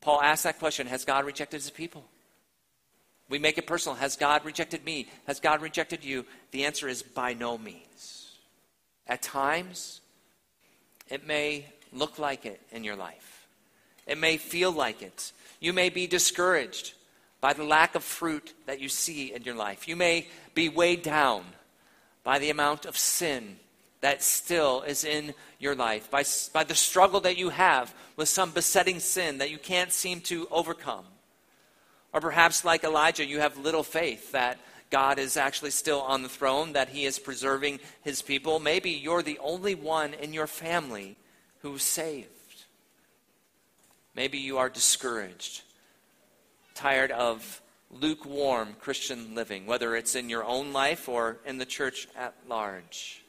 Paul 0.00 0.22
asks 0.22 0.44
that 0.44 0.58
question 0.58 0.86
Has 0.86 1.04
God 1.04 1.26
rejected 1.26 1.60
his 1.60 1.70
people? 1.70 2.04
We 3.28 3.38
make 3.38 3.58
it 3.58 3.66
personal. 3.66 3.96
Has 3.96 4.16
God 4.16 4.44
rejected 4.44 4.84
me? 4.84 5.08
Has 5.26 5.40
God 5.40 5.62
rejected 5.62 6.04
you? 6.04 6.24
The 6.50 6.64
answer 6.64 6.88
is 6.88 7.02
by 7.02 7.34
no 7.34 7.58
means. 7.58 8.38
At 9.06 9.22
times, 9.22 10.00
it 11.08 11.26
may 11.26 11.66
look 11.92 12.18
like 12.18 12.46
it 12.46 12.60
in 12.70 12.84
your 12.84 12.96
life, 12.96 13.46
it 14.06 14.18
may 14.18 14.36
feel 14.36 14.72
like 14.72 15.02
it. 15.02 15.32
You 15.60 15.72
may 15.72 15.88
be 15.88 16.06
discouraged 16.06 16.92
by 17.40 17.54
the 17.54 17.64
lack 17.64 17.94
of 17.94 18.04
fruit 18.04 18.52
that 18.66 18.80
you 18.80 18.88
see 18.88 19.32
in 19.32 19.44
your 19.44 19.54
life. 19.54 19.88
You 19.88 19.96
may 19.96 20.28
be 20.54 20.68
weighed 20.68 21.02
down 21.02 21.44
by 22.22 22.38
the 22.38 22.50
amount 22.50 22.84
of 22.84 22.98
sin 22.98 23.56
that 24.04 24.22
still 24.22 24.82
is 24.82 25.02
in 25.02 25.32
your 25.58 25.74
life, 25.74 26.10
by, 26.10 26.22
by 26.52 26.62
the 26.62 26.74
struggle 26.74 27.20
that 27.20 27.38
you 27.38 27.48
have 27.48 27.94
with 28.16 28.28
some 28.28 28.50
besetting 28.50 29.00
sin 29.00 29.38
that 29.38 29.50
you 29.50 29.56
can't 29.56 29.90
seem 29.90 30.20
to 30.20 30.46
overcome. 30.50 31.06
Or 32.12 32.20
perhaps, 32.20 32.66
like 32.66 32.84
Elijah, 32.84 33.24
you 33.24 33.40
have 33.40 33.56
little 33.56 33.82
faith 33.82 34.32
that 34.32 34.58
God 34.90 35.18
is 35.18 35.38
actually 35.38 35.70
still 35.70 36.02
on 36.02 36.22
the 36.22 36.28
throne, 36.28 36.74
that 36.74 36.90
he 36.90 37.06
is 37.06 37.18
preserving 37.18 37.80
his 38.02 38.20
people. 38.20 38.60
Maybe 38.60 38.90
you're 38.90 39.22
the 39.22 39.38
only 39.38 39.74
one 39.74 40.12
in 40.12 40.34
your 40.34 40.46
family 40.46 41.16
who's 41.62 41.82
saved. 41.82 42.28
Maybe 44.14 44.36
you 44.36 44.58
are 44.58 44.68
discouraged, 44.68 45.62
tired 46.74 47.10
of 47.10 47.62
lukewarm 47.90 48.76
Christian 48.78 49.34
living, 49.34 49.64
whether 49.64 49.96
it's 49.96 50.14
in 50.14 50.28
your 50.28 50.44
own 50.44 50.74
life 50.74 51.08
or 51.08 51.38
in 51.46 51.56
the 51.56 51.64
church 51.64 52.06
at 52.14 52.34
large. 52.46 53.23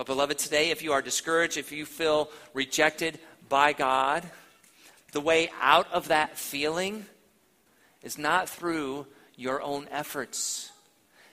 But, 0.00 0.06
beloved, 0.06 0.38
today, 0.38 0.70
if 0.70 0.82
you 0.82 0.94
are 0.94 1.02
discouraged, 1.02 1.58
if 1.58 1.72
you 1.72 1.84
feel 1.84 2.30
rejected 2.54 3.18
by 3.50 3.74
God, 3.74 4.24
the 5.12 5.20
way 5.20 5.50
out 5.60 5.92
of 5.92 6.08
that 6.08 6.38
feeling 6.38 7.04
is 8.02 8.16
not 8.16 8.48
through 8.48 9.06
your 9.36 9.60
own 9.60 9.86
efforts. 9.90 10.72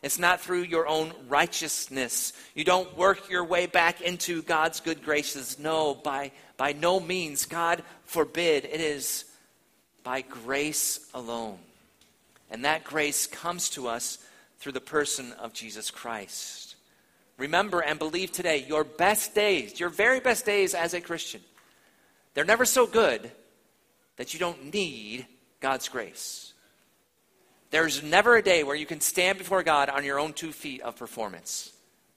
It's 0.03 0.19
not 0.19 0.41
through 0.41 0.63
your 0.63 0.85
own 0.85 1.13
righteousness. 1.29 2.33
You 2.55 2.65
don't 2.65 2.97
work 2.97 3.29
your 3.29 3.45
way 3.45 3.67
back 3.67 4.01
into 4.01 4.41
God's 4.41 4.81
good 4.81 5.01
graces. 5.01 5.57
No, 5.57 5.95
by, 5.95 6.33
by 6.57 6.73
no 6.73 6.99
means. 6.99 7.45
God 7.45 7.83
forbid. 8.03 8.65
It 8.65 8.81
is 8.81 9.23
by 10.03 10.23
grace 10.23 11.09
alone. 11.13 11.59
And 12.51 12.65
that 12.65 12.83
grace 12.83 13.27
comes 13.27 13.69
to 13.69 13.87
us 13.87 14.17
through 14.59 14.73
the 14.73 14.81
person 14.81 15.31
of 15.39 15.53
Jesus 15.53 15.89
Christ. 15.89 16.66
Remember 17.37 17.81
and 17.81 17.99
believe 17.99 18.31
today 18.31 18.65
your 18.67 18.83
best 18.83 19.35
days, 19.35 19.79
your 19.79 19.89
very 19.89 20.19
best 20.19 20.45
days 20.45 20.73
as 20.73 20.93
a 20.93 21.01
Christian, 21.01 21.41
they're 22.33 22.45
never 22.45 22.65
so 22.65 22.87
good 22.87 23.31
that 24.17 24.33
you 24.33 24.39
don't 24.39 24.73
need 24.73 25.27
God's 25.59 25.87
grace. 25.87 26.53
There's 27.69 28.01
never 28.01 28.35
a 28.35 28.41
day 28.41 28.63
where 28.63 28.75
you 28.75 28.85
can 28.85 29.01
stand 29.01 29.37
before 29.37 29.61
God 29.61 29.89
on 29.89 30.03
your 30.05 30.19
own 30.19 30.33
two 30.33 30.51
feet 30.51 30.81
of 30.81 30.95
performance. 30.95 31.73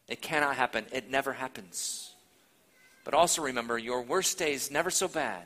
It 0.09 0.23
cannot 0.23 0.57
happen. 0.57 0.87
It 0.93 1.11
never 1.11 1.33
happens. 1.33 2.15
But 3.05 3.15
also 3.15 3.43
remember, 3.43 3.79
your 3.79 4.03
worst 4.03 4.39
days 4.39 4.71
never 4.71 4.91
so 4.91 5.09
bad 5.09 5.45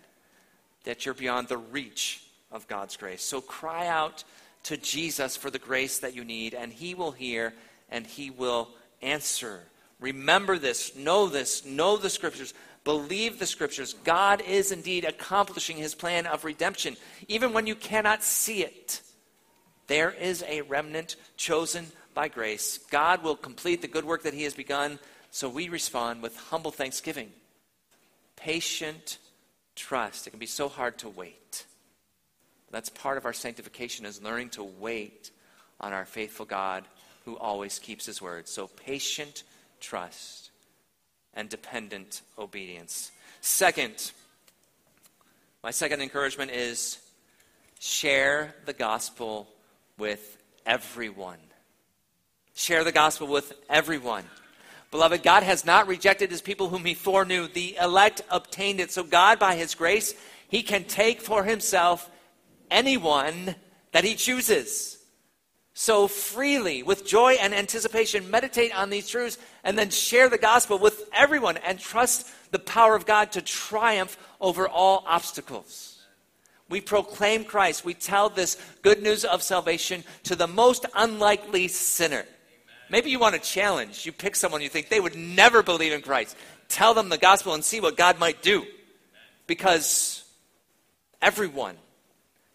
that 0.85 1.05
you're 1.05 1.15
beyond 1.15 1.49
the 1.49 1.57
reach 1.57 2.23
of 2.53 2.69
God's 2.69 2.97
grace. 2.97 3.23
So 3.23 3.41
cry 3.41 3.87
out 3.87 4.25
to 4.65 4.77
Jesus 4.77 5.37
for 5.37 5.51
the 5.51 5.59
grace 5.59 5.99
that 5.99 6.15
you 6.15 6.25
need, 6.25 6.55
and 6.55 6.73
He 6.73 6.95
will 6.95 7.13
hear 7.13 7.55
and 7.91 8.07
He 8.07 8.31
will 8.31 8.71
answer. 9.05 9.61
Remember 10.01 10.59
this, 10.59 10.97
know 10.97 11.29
this, 11.29 11.65
know 11.65 11.97
the 11.97 12.11
scriptures, 12.11 12.55
believe 12.83 13.39
the 13.39 13.47
scriptures. 13.47 13.95
God 14.05 14.43
is 14.43 14.73
indeed 14.73 15.05
accomplishing 15.05 15.77
His 15.77 15.95
plan 15.95 16.27
of 16.27 16.45
redemption, 16.45 16.97
even 17.29 17.53
when 17.53 17.67
you 17.67 17.75
cannot 17.75 18.23
see 18.23 18.63
it. 18.63 19.01
There 19.87 20.11
is 20.11 20.43
a 20.49 20.63
remnant 20.63 21.17
chosen 21.37 21.87
by 22.15 22.29
grace. 22.29 22.79
God 22.91 23.23
will 23.23 23.37
complete 23.37 23.83
the 23.83 23.89
good 23.89 24.05
work 24.05 24.23
that 24.23 24.35
He 24.35 24.45
has 24.45 24.55
begun, 24.55 24.99
so 25.31 25.49
we 25.49 25.69
respond 25.69 26.23
with 26.23 26.37
humble 26.37 26.71
thanksgiving, 26.71 27.31
patient 28.37 29.19
trust. 29.75 30.27
It 30.27 30.31
can 30.31 30.39
be 30.39 30.47
so 30.47 30.69
hard 30.69 30.99
to 30.99 31.09
wait. 31.09 31.67
That's 32.71 32.89
part 32.89 33.19
of 33.19 33.25
our 33.25 33.33
sanctification 33.33 34.05
is 34.05 34.23
learning 34.23 34.51
to 34.51 34.65
wait 34.65 35.31
on 35.81 35.93
our 35.93 36.05
faithful 36.05 36.47
God 36.47 36.85
who 37.25 37.37
always 37.39 37.79
keeps 37.79 38.07
his 38.07 38.21
word. 38.21 38.49
So 38.49 38.67
patient 38.67 39.43
trust 39.81 40.51
and 41.35 41.49
dependent 41.49 42.23
obedience. 42.39 43.11
Second, 43.41 44.13
my 45.63 45.71
second 45.71 46.01
encouragement 46.01 46.51
is 46.51 46.99
share 47.81 48.55
the 48.67 48.73
gospel 48.73 49.49
with 49.99 50.37
everyone. 50.67 51.39
Share 52.55 52.85
the 52.85 52.93
gospel 52.93 53.27
with 53.27 53.53
everyone. 53.69 54.25
Beloved, 54.91 55.23
God 55.23 55.43
has 55.43 55.65
not 55.65 55.89
rejected 55.89 56.31
his 56.31 56.41
people 56.41 56.69
whom 56.69 56.85
he 56.85 56.95
foreknew. 56.95 57.49
The 57.49 57.77
elect 57.81 58.23
obtained 58.31 58.79
it. 58.79 58.93
So, 58.93 59.03
God, 59.03 59.41
by 59.41 59.57
his 59.57 59.75
grace, 59.75 60.15
he 60.49 60.63
can 60.63 60.85
take 60.85 61.21
for 61.21 61.43
himself 61.43 62.09
anyone 62.71 63.57
that 63.91 64.05
he 64.05 64.15
chooses. 64.15 64.99
So, 65.77 66.07
freely, 66.07 66.85
with 66.85 67.05
joy 67.05 67.33
and 67.33 67.53
anticipation, 67.53 68.31
meditate 68.31 68.73
on 68.77 68.91
these 68.91 69.09
truths 69.09 69.39
and 69.65 69.77
then 69.77 69.91
share 69.91 70.29
the 70.29 70.39
gospel 70.39 70.79
with 70.79 71.09
everyone 71.13 71.57
and 71.57 71.81
trust 71.81 72.29
the 72.53 72.61
power 72.61 72.95
of 72.95 73.07
God 73.07 73.33
to 73.33 73.43
triumph 73.43 74.17
over 74.41 74.69
all 74.69 75.03
obstacles. 75.05 76.01
We 76.69 76.81
proclaim 76.81 77.45
Christ. 77.45 77.85
We 77.85 77.95
tell 77.95 78.29
this 78.29 78.57
good 78.83 79.03
news 79.03 79.25
of 79.25 79.43
salvation 79.43 80.05
to 80.23 80.37
the 80.37 80.47
most 80.47 80.87
unlikely 80.95 81.67
sinner. 81.67 82.25
Maybe 82.89 83.11
you 83.11 83.19
want 83.19 83.35
a 83.35 83.41
challenge. 83.41 84.07
You 84.07 84.13
pick 84.13 84.37
someone 84.37 84.63
you 84.63 84.69
think 84.69 84.89
they 84.89 85.01
would 85.01 85.17
never 85.17 85.65
believe 85.65 85.93
in 85.93 86.03
Christ. 86.03 86.37
Tell 86.69 86.95
them 86.95 87.09
the 87.09 87.19
gospel 87.19 87.53
and 87.53 87.65
see 87.65 87.81
what 87.81 87.97
God 87.97 88.21
might 88.21 88.43
do. 88.43 88.65
Because 89.49 90.25
everyone 91.21 91.77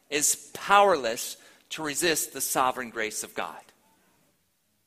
is 0.09 0.49
powerless 0.53 1.36
to 1.70 1.84
resist 1.84 2.34
the 2.34 2.41
sovereign 2.41 2.89
grace 2.89 3.24
of 3.24 3.34
God. 3.36 3.61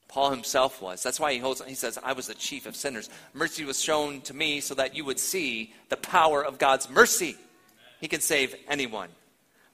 Paul 0.09 0.30
himself 0.30 0.83
was. 0.83 1.03
That's 1.03 1.18
why 1.18 1.33
he 1.33 1.39
holds 1.39 1.62
he 1.64 1.74
says, 1.74 1.99
I 2.03 2.12
was 2.12 2.26
the 2.26 2.35
chief 2.35 2.66
of 2.66 2.76
sinners. 2.76 3.09
Mercy 3.33 3.64
was 3.64 3.80
shown 3.80 4.20
to 4.22 4.35
me 4.35 4.61
so 4.61 4.74
that 4.74 4.95
you 4.95 5.07
would 5.07 5.18
see 5.18 5.72
the 5.89 5.97
power 5.97 6.45
of 6.45 6.59
God's 6.59 6.91
mercy. 6.91 7.37
He 7.99 8.09
can 8.09 8.20
save 8.20 8.55
anyone. 8.68 9.09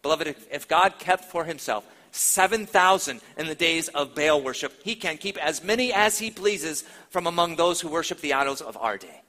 Beloved, 0.02 0.28
if, 0.28 0.46
if 0.52 0.68
God 0.68 0.98
kept 1.00 1.24
for 1.24 1.44
himself 1.44 1.84
7,000 2.12 3.20
in 3.36 3.46
the 3.46 3.54
days 3.56 3.88
of 3.88 4.14
Baal 4.14 4.40
worship, 4.40 4.72
he 4.84 4.94
can 4.94 5.18
keep 5.18 5.36
as 5.38 5.64
many 5.64 5.92
as 5.92 6.18
he 6.18 6.30
pleases 6.30 6.84
from 7.10 7.26
among 7.26 7.56
those 7.56 7.80
who 7.80 7.88
worship 7.88 8.20
the 8.20 8.34
idols 8.34 8.60
of 8.60 8.76
our 8.76 8.96
day. 8.96 9.22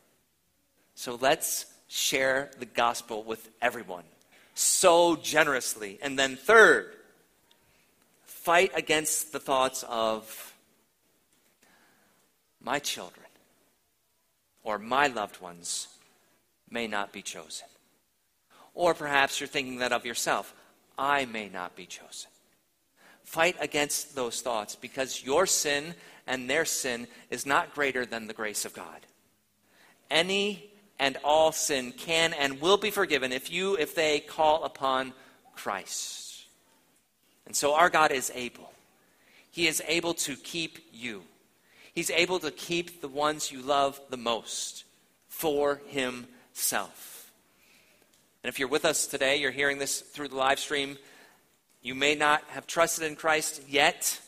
So 0.94 1.18
let's 1.20 1.66
share 1.88 2.52
the 2.60 2.66
gospel 2.66 3.24
with 3.24 3.50
everyone 3.62 4.04
so 4.54 5.16
generously. 5.16 5.98
And 6.02 6.20
then, 6.20 6.36
third, 6.36 6.92
fight 8.40 8.72
against 8.74 9.34
the 9.34 9.40
thoughts 9.40 9.84
of 9.90 10.54
my 12.62 12.80
children 12.80 13.26
or 14.64 14.80
my 14.80 15.08
loved 15.08 15.42
ones 15.42 15.88
may 16.70 16.88
not 16.88 17.12
be 17.12 17.22
chosen. 17.22 17.68
Or 18.74 18.94
perhaps 18.94 19.40
you're 19.40 19.48
thinking 19.48 19.80
that 19.80 19.92
of 19.92 20.06
yourself. 20.06 20.54
I 20.98 21.26
may 21.26 21.50
not 21.50 21.76
be 21.76 21.86
chosen. 21.86 22.30
Fight 23.24 23.58
against 23.60 24.16
those 24.16 24.42
thoughts 24.42 24.76
because 24.76 25.24
your 25.24 25.46
sin 25.46 25.96
and 26.26 26.50
their 26.50 26.66
sin 26.66 27.08
is 27.30 27.46
not 27.46 27.76
greater 27.76 28.06
than 28.06 28.28
the 28.28 28.34
grace 28.34 28.64
of 28.64 28.74
God. 28.74 29.06
Any 30.10 30.72
and 30.98 31.18
all 31.24 31.52
sin 31.52 31.92
can 31.92 32.34
and 32.34 32.62
will 32.62 32.78
be 32.78 32.92
forgiven 32.92 33.32
if 33.32 33.52
you, 33.52 33.76
if 33.76 33.96
they 33.96 34.20
call 34.22 34.64
upon 34.64 35.14
Christ. 35.56 36.29
And 37.50 37.56
so 37.56 37.74
our 37.74 37.90
God 37.90 38.12
is 38.12 38.32
able. 38.36 38.72
He 39.50 39.66
is 39.66 39.82
able 39.88 40.14
to 40.14 40.36
keep 40.36 40.78
you. 40.94 41.24
He's 41.96 42.12
able 42.12 42.38
to 42.40 42.52
keep 42.52 43.02
the 43.02 43.08
ones 43.08 43.52
you 43.52 43.64
love 43.64 44.00
the 44.12 44.18
most 44.18 44.84
for 45.28 45.82
Himself. 45.88 47.32
And 48.44 48.50
if 48.50 48.60
you're 48.60 48.68
with 48.68 48.86
us 48.86 49.08
today, 49.08 49.38
you're 49.38 49.50
hearing 49.50 49.80
this 49.80 50.00
through 50.00 50.28
the 50.28 50.36
live 50.36 50.60
stream, 50.60 51.00
you 51.82 51.96
may 51.96 52.14
not 52.14 52.44
have 52.50 52.68
trusted 52.68 53.04
in 53.04 53.16
Christ 53.16 53.64
yet. 53.68 54.22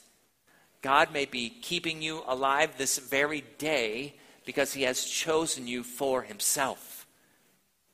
God 0.81 1.13
may 1.13 1.25
be 1.25 1.49
keeping 1.49 2.01
you 2.01 2.23
alive 2.27 2.75
this 2.75 2.97
very 2.97 3.43
day 3.59 4.15
because 4.47 4.73
He 4.73 4.81
has 4.81 5.03
chosen 5.03 5.67
you 5.67 5.83
for 5.83 6.23
Himself. 6.23 7.05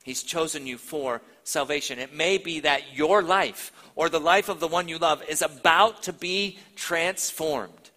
He's 0.06 0.24
chosen 0.24 0.66
you 0.66 0.78
for 0.78 1.22
salvation. 1.44 2.00
It 2.00 2.14
may 2.14 2.38
be 2.38 2.62
that 2.62 2.96
your 2.96 3.22
life 3.22 3.74
or 3.98 4.10
the 4.10 4.20
life 4.20 4.48
of 4.48 4.60
the 4.60 4.68
one 4.68 4.88
you 4.88 5.00
love 5.00 5.24
is 5.28 5.41
about 5.41 6.04
to 6.04 6.14
be 6.14 6.60
transformed, 6.76 7.89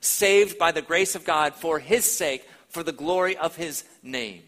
saved 0.00 0.58
by 0.58 0.72
the 0.72 0.82
grace 0.82 1.14
of 1.14 1.24
God 1.24 1.54
for 1.54 1.78
His 1.78 2.04
sake, 2.04 2.44
for 2.68 2.82
the 2.82 2.92
glory 2.92 3.36
of 3.36 3.54
His 3.54 3.84
name. 4.02 4.42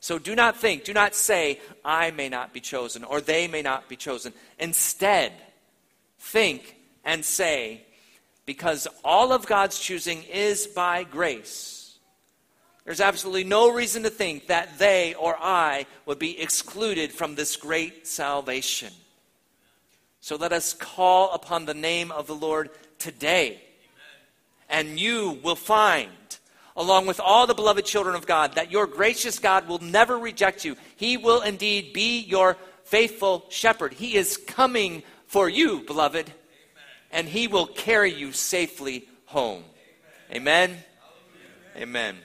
So 0.00 0.18
do 0.18 0.34
not 0.34 0.56
think, 0.56 0.82
do 0.82 0.92
not 0.92 1.14
say, 1.14 1.60
I 1.84 2.10
may 2.10 2.28
not 2.28 2.52
be 2.52 2.60
chosen 2.60 3.04
or 3.04 3.20
they 3.20 3.46
may 3.46 3.62
not 3.62 3.88
be 3.88 3.94
chosen. 3.94 4.32
Instead, 4.58 5.32
think 6.18 6.74
and 7.04 7.24
say, 7.24 7.82
because 8.44 8.88
all 9.04 9.32
of 9.32 9.46
God's 9.46 9.78
choosing 9.78 10.24
is 10.24 10.66
by 10.66 11.04
grace, 11.04 11.96
there's 12.84 13.00
absolutely 13.00 13.44
no 13.44 13.70
reason 13.70 14.02
to 14.02 14.10
think 14.10 14.48
that 14.48 14.78
they 14.80 15.14
or 15.14 15.36
I 15.38 15.86
would 16.06 16.18
be 16.18 16.40
excluded 16.40 17.12
from 17.12 17.36
this 17.36 17.54
great 17.54 18.08
salvation. 18.08 18.92
So 20.20 20.36
let 20.36 20.52
us 20.52 20.74
call 20.74 21.32
upon 21.32 21.64
the 21.64 21.74
name 21.74 22.10
of 22.12 22.26
the 22.26 22.34
Lord 22.34 22.70
today, 22.98 23.60
and 24.68 25.00
you 25.00 25.40
will 25.42 25.56
find 25.56 26.10
along 26.76 27.06
with 27.06 27.20
all 27.20 27.46
the 27.46 27.54
beloved 27.54 27.84
children 27.84 28.14
of 28.14 28.26
God, 28.26 28.54
that 28.54 28.70
your 28.70 28.86
gracious 28.86 29.38
God 29.38 29.68
will 29.68 29.80
never 29.80 30.18
reject 30.18 30.64
you. 30.64 30.76
He 30.96 31.16
will 31.16 31.42
indeed 31.42 31.92
be 31.92 32.20
your 32.20 32.56
faithful 32.84 33.44
shepherd. 33.50 33.94
He 33.94 34.16
is 34.16 34.36
coming 34.36 35.02
for 35.26 35.48
you, 35.48 35.80
beloved, 35.80 36.26
Amen. 36.26 36.34
and 37.12 37.28
he 37.28 37.48
will 37.48 37.66
carry 37.66 38.12
you 38.12 38.32
safely 38.32 39.06
home. 39.26 39.64
Amen. 40.32 40.70
Amen. 40.70 40.82
Amen. 41.76 42.16